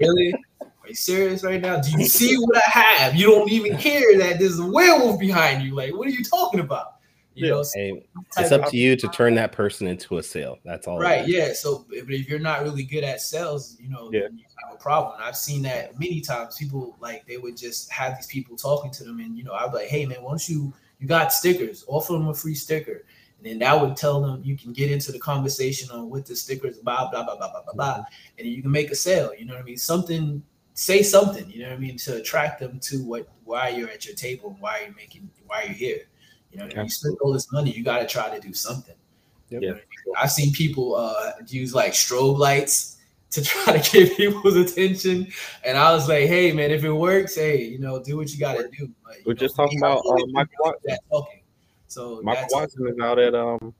[0.00, 0.34] really?
[0.60, 1.80] Are you serious right now?
[1.80, 3.14] Do you see what I have?
[3.14, 5.74] You don't even care that there's a werewolf behind you.
[5.74, 6.99] Like, what are you talking about?
[7.40, 7.52] You Yeah.
[7.54, 8.06] know, Hey,
[8.38, 10.58] it's up to you to turn that person into a sale.
[10.64, 11.00] That's all.
[11.00, 11.52] it yeah.
[11.52, 14.22] So if, if you're not really good at sales, you know, Yeah.
[14.22, 15.14] then you have a problem.
[15.18, 16.56] I've seen that many times.
[16.56, 19.70] People like they would just have these people talking to them, and you know, I'd
[19.70, 23.04] be like, hey man, why don't you you got stickers, offer them a free sticker.
[23.38, 26.36] And then that would tell them you can get into the conversation on what the
[26.36, 28.38] stickers blah blah blah blah blah blah blah, mm-hmm.
[28.38, 29.32] and you can make a sale.
[29.36, 29.78] You know what I mean?
[29.78, 30.42] Something,
[30.74, 31.50] say something.
[31.50, 34.50] You know what I mean to attract them to what why you're at your table,
[34.50, 36.00] and why you're making, why you're here.
[36.52, 38.94] You know, you spend all this money, you got to try to do something.
[39.50, 39.62] Yep.
[39.62, 40.14] You know what I mean?
[40.18, 42.98] I've seen people uh, use like strobe lights
[43.30, 45.28] to try to get people's attention,
[45.64, 48.38] and I was like, "Hey, man, if it works, hey, you know, do what you
[48.38, 50.80] got to do." But, you We're just for talking about, uh, always Michael do Watson.
[51.10, 51.24] that.
[51.86, 53.74] So Michael that's Watson is out at um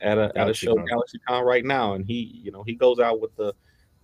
[0.00, 0.86] at a at a show Con.
[0.86, 3.54] Galaxy Con right now, and he you know he goes out with the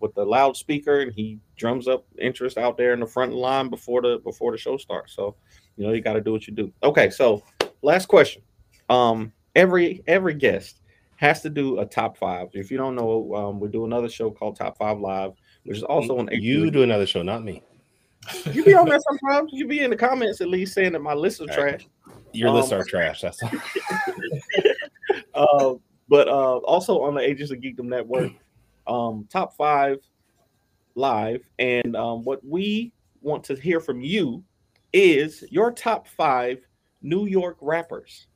[0.01, 4.03] with the loudspeaker and he drums up interest out there in the front line before
[4.03, 5.15] the before the show starts.
[5.15, 5.37] So
[5.77, 6.73] you know you got to do what you do.
[6.83, 7.43] Okay, so
[7.83, 8.43] last question.
[8.89, 10.81] Um, every every guest
[11.17, 12.49] has to do a top five.
[12.55, 15.33] If you don't know, um, we do another show called Top Five Live,
[15.65, 16.29] which is also on.
[16.33, 17.63] You do another show, not me.
[18.53, 19.51] You be on there sometimes.
[19.53, 21.79] You be in the comments at least saying that my list is All right.
[21.79, 21.89] trash.
[22.33, 23.23] Your Um, lists are trash.
[23.23, 23.51] That's all.
[25.35, 25.75] uh,
[26.09, 28.31] but uh, also on the Agents of Geekdom Network,
[28.87, 29.99] um, top five
[30.95, 34.45] live, and um, what we want to hear from you
[34.93, 36.59] is your top five
[37.03, 38.27] New York rappers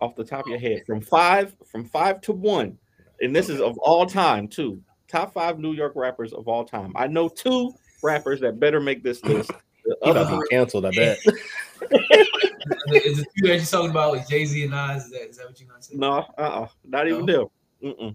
[0.00, 2.78] off the top of your head, from five from five to one,
[3.20, 4.80] and this is of all time too.
[5.08, 6.92] Top five New York rappers of all time.
[6.96, 9.50] I know two rappers that better make this list.
[9.82, 10.84] The He other about to be canceled.
[10.84, 11.18] I bet.
[11.24, 15.04] is the two that you're talking about with Jay Z and Nas.
[15.06, 15.96] Is that, is that what you're gonna say?
[15.96, 17.46] no, uh, uh not even them.
[17.82, 18.14] Mm-mm.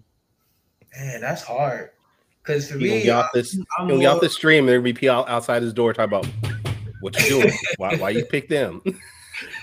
[0.96, 1.90] Man, that's hard.
[2.42, 3.58] Because for He gonna me, get off this.
[3.78, 4.60] I'm gonna get off the stream.
[4.60, 6.28] and There'll be people outside his door talking about
[7.00, 7.52] what you doing.
[7.78, 7.96] why?
[7.96, 8.80] Why you pick them?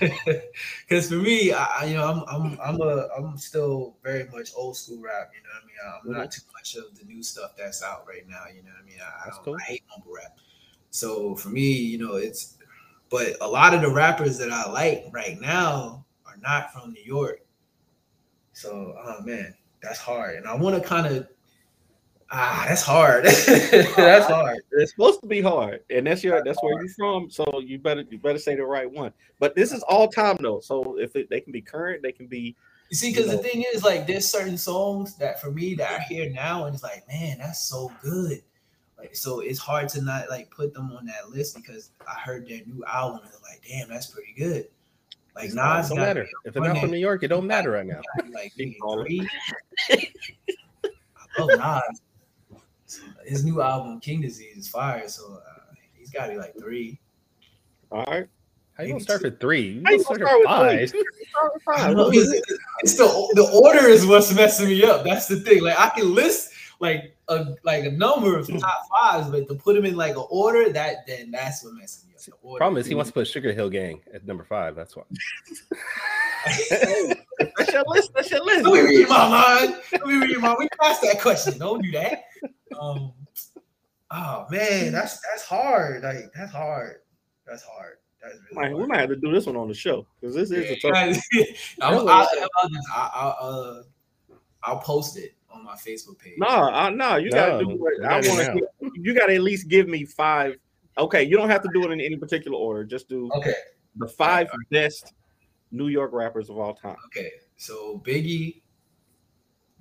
[0.88, 4.76] Because for me, I, you know, I'm I'm I'm a I'm still very much old
[4.76, 5.32] school rap.
[5.34, 5.76] You know what I mean?
[6.04, 6.40] I'm not mm-hmm.
[6.40, 8.44] too much of the new stuff that's out right now.
[8.54, 8.98] You know what I mean?
[9.00, 9.56] I, I, don't, cool.
[9.56, 10.36] I hate mumble rap.
[10.90, 12.58] So for me, you know, it's
[13.10, 17.02] but a lot of the rappers that I like right now are not from New
[17.04, 17.40] York.
[18.52, 20.36] So oh man, that's hard.
[20.36, 21.28] And I want to kind of
[22.34, 23.24] ah, that's hard.
[23.96, 24.58] that's hard.
[24.72, 27.30] It's supposed to be hard, and that's your that's where you're from.
[27.30, 29.12] So you better you better say the right one.
[29.38, 32.26] But this is all time though, so if it, they can be current, they can
[32.26, 32.56] be.
[32.90, 36.02] You see, because the thing is, like, there's certain songs that for me that I
[36.02, 38.42] hear now, and it's like, man, that's so good.
[38.98, 42.46] Like, so it's hard to not like put them on that list because I heard
[42.48, 44.68] their new album and like, damn, that's pretty good.
[45.34, 46.28] Like It Nas don't matter.
[46.44, 48.00] If they're not from New York, it don't matter right now.
[48.32, 49.04] like baller.
[49.04, 49.28] three.
[50.80, 52.00] I love Nas.
[52.86, 55.08] So his new album, King Disease, is fire.
[55.08, 57.00] So uh, he's got to be like three.
[57.90, 58.26] All right,
[58.76, 59.62] How you gonna start with three?
[59.62, 61.80] You gonna gonna start start with with five.
[61.80, 62.42] I don't know, it's,
[62.80, 63.04] it's the
[63.34, 65.04] the order is what's messing me up.
[65.04, 65.62] That's the thing.
[65.62, 69.76] Like I can list like a like a number of top fives, but to put
[69.76, 72.22] them in like an order, that then that's what messes me up.
[72.22, 72.58] The order.
[72.58, 74.74] Problem is, he wants to put Sugar Hill Gang at number five.
[74.74, 75.04] That's why.
[76.70, 78.12] that's your list.
[78.14, 78.64] That's your list.
[78.64, 79.76] Let me read my mind.
[79.92, 80.56] Let me read my.
[80.58, 81.58] We passed that question.
[81.58, 82.24] Don't do that.
[82.80, 83.12] Um.
[84.10, 86.02] Oh man, that's that's hard.
[86.02, 86.96] Like that's hard.
[87.46, 87.96] That's hard.
[88.22, 90.50] That's really Man, we might have to do this one on the show because this
[90.50, 90.92] is a tough.
[90.94, 91.14] I'm,
[91.80, 92.28] I'll, I'll,
[92.92, 93.82] I'll, I'll, uh,
[94.62, 96.34] I'll post it on my Facebook page.
[96.38, 98.90] No, uh, no, you gotta No, do what I gotta want to.
[98.94, 100.56] You gotta at least give me five.
[100.96, 102.84] Okay, you don't have to do it in any particular order.
[102.84, 103.54] Just do Okay.
[103.96, 105.12] the five best
[105.70, 106.96] New York rappers of all time.
[107.06, 107.30] Okay.
[107.56, 108.62] So Biggie,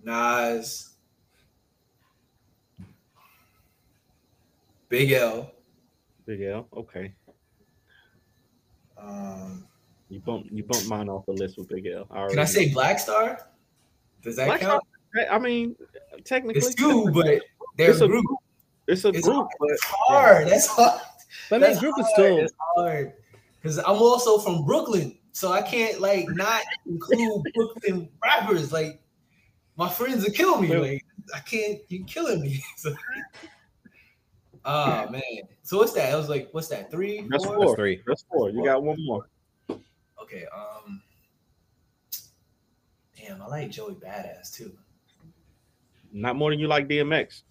[0.04, 0.93] Nas,
[4.94, 5.52] Big L.
[6.28, 6.68] Big L.
[6.78, 7.16] Okay,
[8.96, 9.66] Um,
[10.08, 12.06] you bumped you bump mine off the list with Big L.
[12.30, 13.39] can I say Black Star?
[14.22, 14.84] Does that Black count?
[15.16, 15.26] know.
[15.32, 15.76] I mean,
[16.24, 17.26] technically, It's two, but
[17.76, 18.26] they're It's a a group.
[18.88, 20.48] it's a It's group, but It's hard.
[20.48, 21.02] That's hard.
[21.50, 22.14] But That's that group is hard.
[22.14, 22.38] still.
[22.38, 23.14] That's hard.
[23.60, 28.72] Because I'm also from Brooklyn, so I can't like not include Brooklyn rappers.
[28.72, 29.02] Like
[29.76, 30.76] my friends are killing me.
[30.78, 31.80] Like I can't.
[31.89, 32.64] You're killing me.
[32.78, 32.94] So,
[34.66, 35.22] oh man.
[35.64, 36.11] So what's that?
[36.11, 36.91] I was like, what's that?
[36.91, 37.55] Three, That's four?
[37.55, 37.66] four.
[37.68, 38.01] That's three.
[38.05, 38.49] that's four.
[38.49, 39.28] You got one more.
[40.22, 40.45] Okay.
[40.55, 41.01] Um.
[43.18, 44.72] Damn, I like Joey Badass too.
[46.11, 47.43] Not more than you like DMX.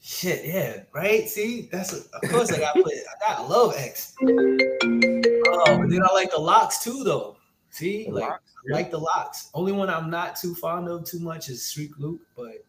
[0.00, 1.28] Shit, yeah, right.
[1.28, 2.86] See, that's of course I got put.
[2.86, 4.14] I got love X.
[4.22, 7.36] Oh, but then I like the Lox too, though.
[7.70, 9.50] See, The like Lox, I like the Lox.
[9.54, 12.64] Only one I'm not too fond of too much is Sheek Louch, but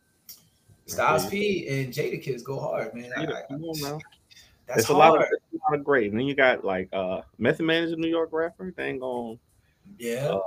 [0.90, 3.12] Styles P and Jadakiss go hard, man.
[3.16, 4.00] I, I, Come on now.
[4.68, 6.12] That's it's a lot of it's a lot of great.
[6.12, 8.74] And then you got like uh Method Man is a New York rapper.
[8.76, 9.40] They ain't going
[9.98, 10.28] yeah.
[10.32, 10.40] uh,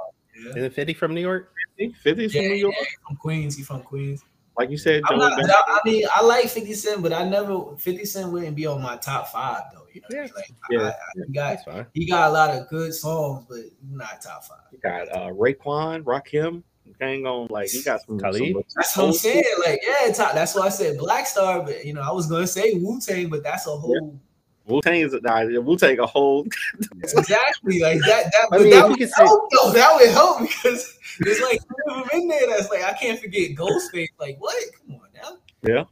[0.44, 0.56] yeah.
[0.56, 1.52] Isn't 50 from New York?
[1.78, 2.74] 50 is Yeah, from New yeah, York.
[3.06, 3.56] from Queens.
[3.56, 4.24] He from Queens.
[4.56, 8.04] Like you said, I'm not, I mean, I like 50 Cent, but I never 50
[8.04, 9.86] Cent wouldn't be on my top five though.
[9.92, 10.32] You know, what I mean?
[10.36, 11.86] like Yeah, I, I, he got That's fine.
[11.94, 14.58] he got a lot of good songs, but not top five.
[14.70, 16.62] You got uh Raekwon, Rakim.
[17.00, 18.54] Ain't gonna like you got some, Khalid?
[18.54, 19.44] some That's what I'm saying.
[19.66, 22.46] Like, yeah, top, that's why I said Black Star, but you know, I was gonna
[22.46, 24.18] say Wu Tang, but that's a whole
[24.66, 26.46] Wu Tang is a nah, Wu Tang a whole
[27.02, 28.30] exactly like that.
[28.32, 29.72] That, I mean, that would say- help though.
[29.72, 32.46] That would help because there's like three of them in there.
[32.48, 34.08] That's like I can't forget Ghostface.
[34.20, 34.54] Like, what?
[34.86, 35.38] Come on now.
[35.62, 35.84] yeah.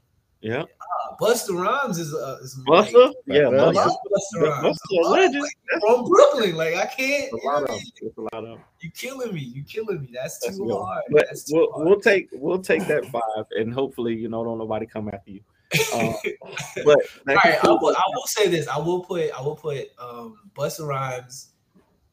[0.43, 0.64] Uh,
[1.20, 3.76] Busta Rhymes is uh, is Busta, Like, yeah, Busta.
[3.76, 4.43] I Busta.
[4.43, 4.78] Rhymes.
[4.93, 5.45] Busta a legend.
[5.70, 6.57] That's from Brooklyn.
[6.57, 7.32] Like I can't.
[7.32, 9.41] a You, know lot of I it's a lot of you killing me.
[9.41, 10.09] You killing me.
[10.14, 11.03] That's too That's hard.
[11.11, 11.86] But That's too we'll hard.
[11.86, 15.41] we'll take we'll take that five and hopefully you know don't nobody come after you.
[15.95, 16.14] Um,
[16.84, 18.66] but All right, I will, I will say this.
[18.66, 21.49] I will put I will put um Busta Rhymes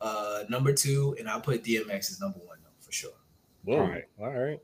[0.01, 3.11] uh number two, and I'll put DMX as number one though for sure.
[3.63, 3.79] Whoa.
[3.79, 4.03] All right.
[4.19, 4.59] All right.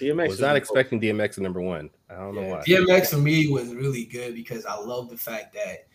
[0.00, 1.90] DMX Was is not expecting DMX at number one.
[2.10, 2.62] I don't know why.
[2.62, 5.86] DMX for me was really good because I love the fact that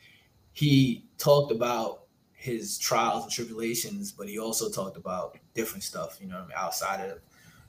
[0.53, 2.03] he talked about
[2.34, 6.47] his trials and tribulations, but he also talked about different stuff, you know, what I
[6.47, 7.20] mean, outside of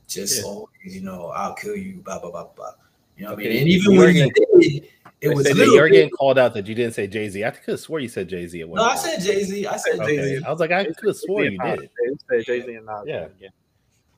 [0.07, 0.44] just Yeah.
[0.44, 2.72] always, you know, I'll kill you, blah blah blah blah.
[3.16, 3.57] You know what I mean?
[3.59, 4.84] And even you when are he did,
[5.20, 7.28] it They was said that you're bit- getting called out that you didn't say Jay
[7.30, 7.42] Z.
[7.44, 9.66] I could have swore you said Jay Z at one No, I said Jay Z.
[9.66, 10.44] I said Jay Z.
[10.44, 11.90] I was like, I could have swore you did.
[12.44, 13.05] Jay Z and Nas.
[13.07, 13.28] Yeah.
[13.40, 13.49] yeah.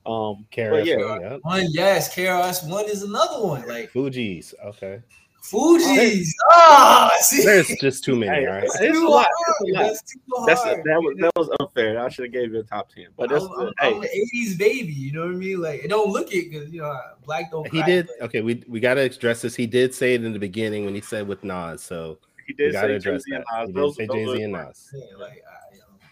[0.05, 1.37] Um, KRS yeah, One, yeah.
[1.41, 3.67] One, yes, KRS One is another one.
[3.67, 4.53] Like Fugees.
[4.65, 5.01] Okay.
[5.43, 6.27] Fugees.
[6.51, 8.63] Ah, see, There's just too many, Hey, all right?
[8.65, 9.25] it's too a lot.
[9.37, 9.91] hard.
[9.91, 10.45] It's a lot.
[10.47, 11.99] That's too that was that was unfair.
[11.99, 14.09] I should have gave you a top ten, but that's I'm, I'm, hey, I'm an
[14.35, 14.91] '80s baby.
[14.93, 15.61] You know what I mean?
[15.61, 17.65] Like it don't look it because you know black don't.
[17.71, 18.07] He crack, did.
[18.19, 19.55] but- Okay, we we got to address this.
[19.55, 21.81] He did say it in the beginning when he said with Nas.
[21.81, 23.45] So he did say Jay-Z and.
[23.53, 23.67] Nas.
[23.67, 24.89] He Those- say those Jay Z and Nas.
[24.93, 25.43] Yeah, like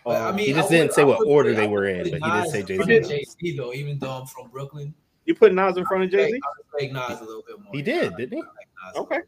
[0.09, 0.19] I, you know.
[0.19, 1.85] But, I oh, mean, he just I didn't say what would order put- they were
[1.87, 3.99] in, put but he did Nas say in Jay-Z front and of Jay-Z though, even
[3.99, 4.93] though I'm from Brooklyn.
[5.25, 6.39] You put Nas in front of Jay Z?
[6.79, 7.73] Like, I Nas a little bit more.
[7.73, 8.43] He did, didn't he?
[8.43, 9.21] like Okay.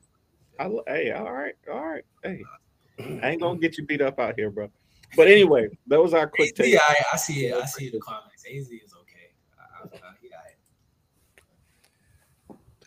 [0.59, 0.91] little bit.
[0.91, 2.03] I, hey, all right, all right.
[2.23, 2.43] Hey,
[3.21, 4.69] I ain't gonna get you beat up out here, bro.
[5.15, 6.73] But anyway, that was our quick take.
[6.73, 7.55] Yeah, I, I see it.
[7.55, 8.45] I see the comments.
[8.45, 9.33] AZ is okay.
[9.57, 10.29] I, I, I, yeah,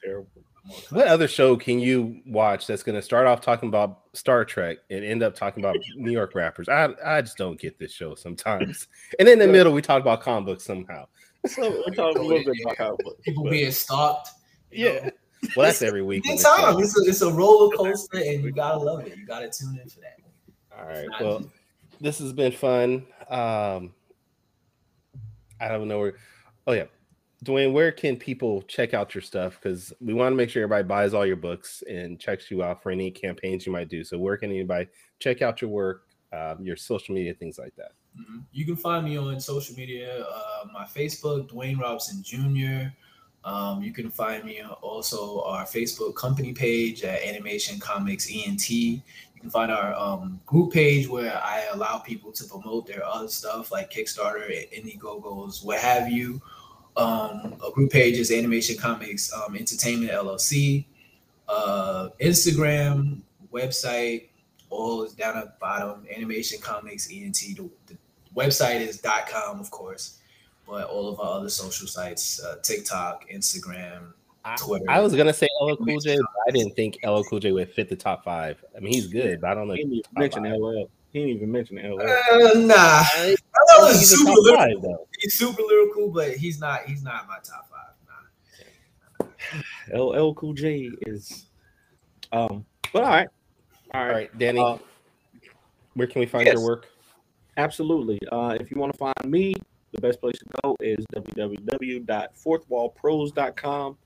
[0.03, 0.32] Terrible.
[0.73, 4.01] I'm more What other show can you watch that's going to start off talking about
[4.14, 6.68] Star Trek and end up talking about New York rappers?
[6.68, 8.89] I I just don't get this show sometimes.
[9.18, 11.07] And in the middle, we talk about comic books somehow.
[11.47, 14.31] So we're talking a little bit about comic books, people but- being stalked.
[14.70, 14.93] Yeah.
[15.07, 15.11] know.
[15.57, 16.23] Well, that's every week.
[16.23, 16.57] Good with this show.
[16.57, 16.79] time.
[16.83, 19.16] It's a, it's a roller coaster, and you gotta love it.
[19.16, 20.18] You gotta tune in for that.
[20.79, 21.09] All right.
[21.11, 21.51] Not- Well,
[22.01, 23.05] this has been fun.
[23.29, 23.93] Um,
[25.61, 26.14] I don't know where.
[26.66, 26.85] Oh yeah,
[27.45, 29.59] Dwayne, where can people check out your stuff?
[29.61, 32.82] Because we want to make sure everybody buys all your books and checks you out
[32.82, 34.05] for any campaigns you might do.
[34.05, 34.88] So where can anybody
[35.18, 37.93] check out your work, um, your social media, things like that?
[38.16, 38.45] Mhm.
[38.53, 40.24] You can find me on social media.
[40.24, 42.93] Uh, my Facebook, Dwayne Robinson Jr.
[43.45, 48.70] Um, you can find me also our Facebook company page at Animation Comics ENT.
[48.70, 53.26] You can find our um, group page where I allow people to promote their other
[53.26, 56.40] stuff like Kickstarter, Indiegogos, what have you.
[56.97, 60.84] Um, a group page is Animation Comics um, Entertainment LLC.
[61.49, 63.20] Uh, Instagram,
[63.53, 64.28] website,
[64.70, 66.07] all is down at the bottom.
[66.14, 67.36] Animation Comics ENT.
[67.57, 67.97] The, the
[68.34, 70.18] website is .com, of course,
[70.66, 74.12] but all of our other social sites, uh, TikTok, Instagram,
[74.45, 74.84] I, Twitter.
[74.88, 77.70] I was gonna say LL Cool J, but I didn't think LL Cool J would
[77.70, 78.62] fit the top five.
[78.76, 79.74] I mean, he's good, but I don't know.
[79.74, 80.88] He didn't even mention LL.
[81.13, 82.01] He didn't even mention LL.
[82.01, 84.57] Uh, nah, I I know he's he's super, top lyrical.
[84.57, 85.07] five though.
[85.21, 86.85] he's super lyrical, but he's not.
[86.87, 87.79] He's not my top five.
[89.93, 89.99] Nah.
[89.99, 91.47] LL Cool J is,
[92.33, 92.65] um.
[92.93, 93.29] But all right,
[93.95, 94.79] all All right, right, Danny, Uh,
[95.95, 96.55] where can we find yes.
[96.55, 96.87] your work?
[97.57, 98.19] absolutely.
[98.31, 99.55] Uh, if you want to find me,
[99.93, 103.97] the best place to go is www.fourthwallpros.com,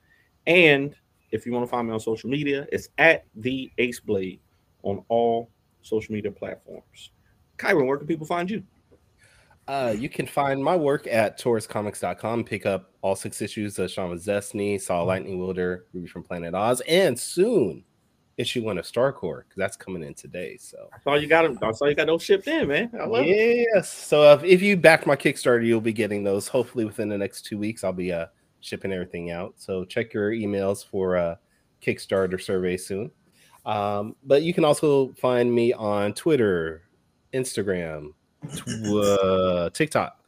[0.47, 0.95] and
[1.33, 4.41] if you want to find me on social media, it's at the Ace Blade
[4.83, 5.51] on all
[5.87, 7.11] social media platforms.
[7.59, 8.63] Kyrun, where can people find you?
[9.69, 12.45] Uh, you can find my work at tauruscomics.com.
[12.45, 16.81] Pick up all six issues of Shaman's Destiny, Saw Lightning Wilder, Ruby from Planet Oz,
[16.83, 17.83] and soon
[18.37, 20.57] issue one of Starcore because that's coming in today.
[20.59, 21.59] So I saw you got them.
[21.63, 22.91] I saw you got those shipped in, man.
[23.01, 23.67] I love it.
[23.75, 23.93] yes.
[23.93, 27.43] So if, if you backed my Kickstarter, you'll be getting those hopefully within the next
[27.43, 27.83] two weeks.
[27.83, 28.27] I'll be uh
[28.61, 29.55] shipping everything out.
[29.57, 31.37] So check your emails for uh
[31.83, 33.11] Kickstarter survey soon.
[33.67, 36.83] Um, but you can also find me on Twitter,
[37.35, 38.13] Instagram,
[38.55, 40.21] tw- TikTok,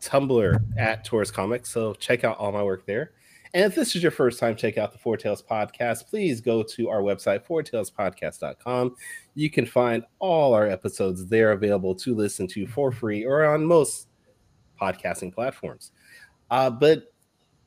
[0.00, 1.70] Tumblr at Taurus Comics.
[1.70, 3.12] So check out all my work there.
[3.54, 6.08] And if this is your first time, check out the Four Tales podcast.
[6.08, 8.96] Please go to our website, fourtalespodcast.com.
[9.34, 13.66] You can find all our episodes there available to listen to for free or on
[13.66, 14.08] most
[14.80, 15.92] podcasting platforms.
[16.50, 17.12] Uh, but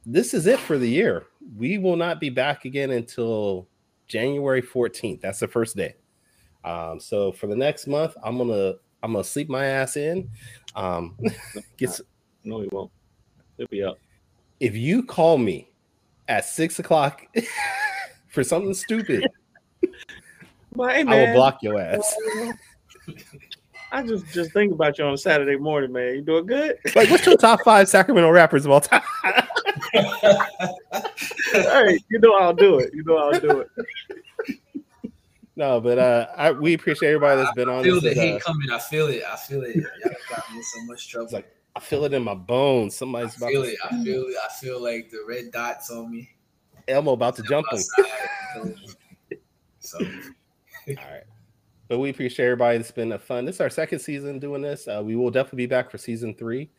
[0.08, 1.28] this is it for the year.
[1.56, 3.68] We will not be back again until
[4.08, 5.22] January 14th.
[5.22, 5.96] That's the first day.
[6.64, 10.30] Um, so for the next month, I'm gonna I'm gonna sleep my ass in.
[10.76, 11.18] Um,
[11.78, 12.00] get,
[12.44, 12.92] No, he won't.
[13.58, 13.98] He'll be up.
[14.60, 15.70] if you call me
[16.28, 17.22] at six o'clock
[18.30, 19.28] for something stupid,
[20.72, 22.16] But hey, I will block your ass.
[23.92, 26.16] I just just think about you on a Saturday morning, man.
[26.16, 26.78] You doing good?
[26.96, 29.02] Like, what's your top five Sacramento rappers of all time?
[31.52, 32.94] hey, you know I'll do it.
[32.94, 34.62] You know I'll do it.
[35.56, 37.80] no, but uh, I, we appreciate everybody that's been I on.
[37.80, 38.72] I feel This the hate uh, coming.
[38.72, 39.24] I feel it.
[39.28, 39.76] I feel it.
[39.76, 41.26] Y'all got me in so much trouble.
[41.26, 42.96] It's like I feel it in my bones.
[42.96, 43.78] Somebody's I about feel to, it.
[43.84, 44.36] I feel it.
[44.44, 46.30] I feel like the red dots on me.
[46.88, 48.76] Elmo about to jump him.
[49.80, 50.00] So
[50.88, 51.24] All right.
[51.88, 52.78] But we appreciate everybody.
[52.80, 53.46] It's been a fun.
[53.46, 54.88] This is our second season doing this.
[54.88, 56.70] Uh, we will definitely be back for season three.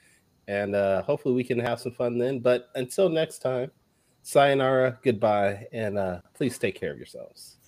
[0.49, 2.41] And uh, hopefully we can have some fun then.
[2.41, 3.71] But until next time,
[4.27, 7.59] sayonara, goodbye, and uh, please take care of yourselves.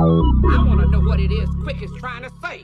[0.00, 2.62] I want to know what it is Quick is trying to say.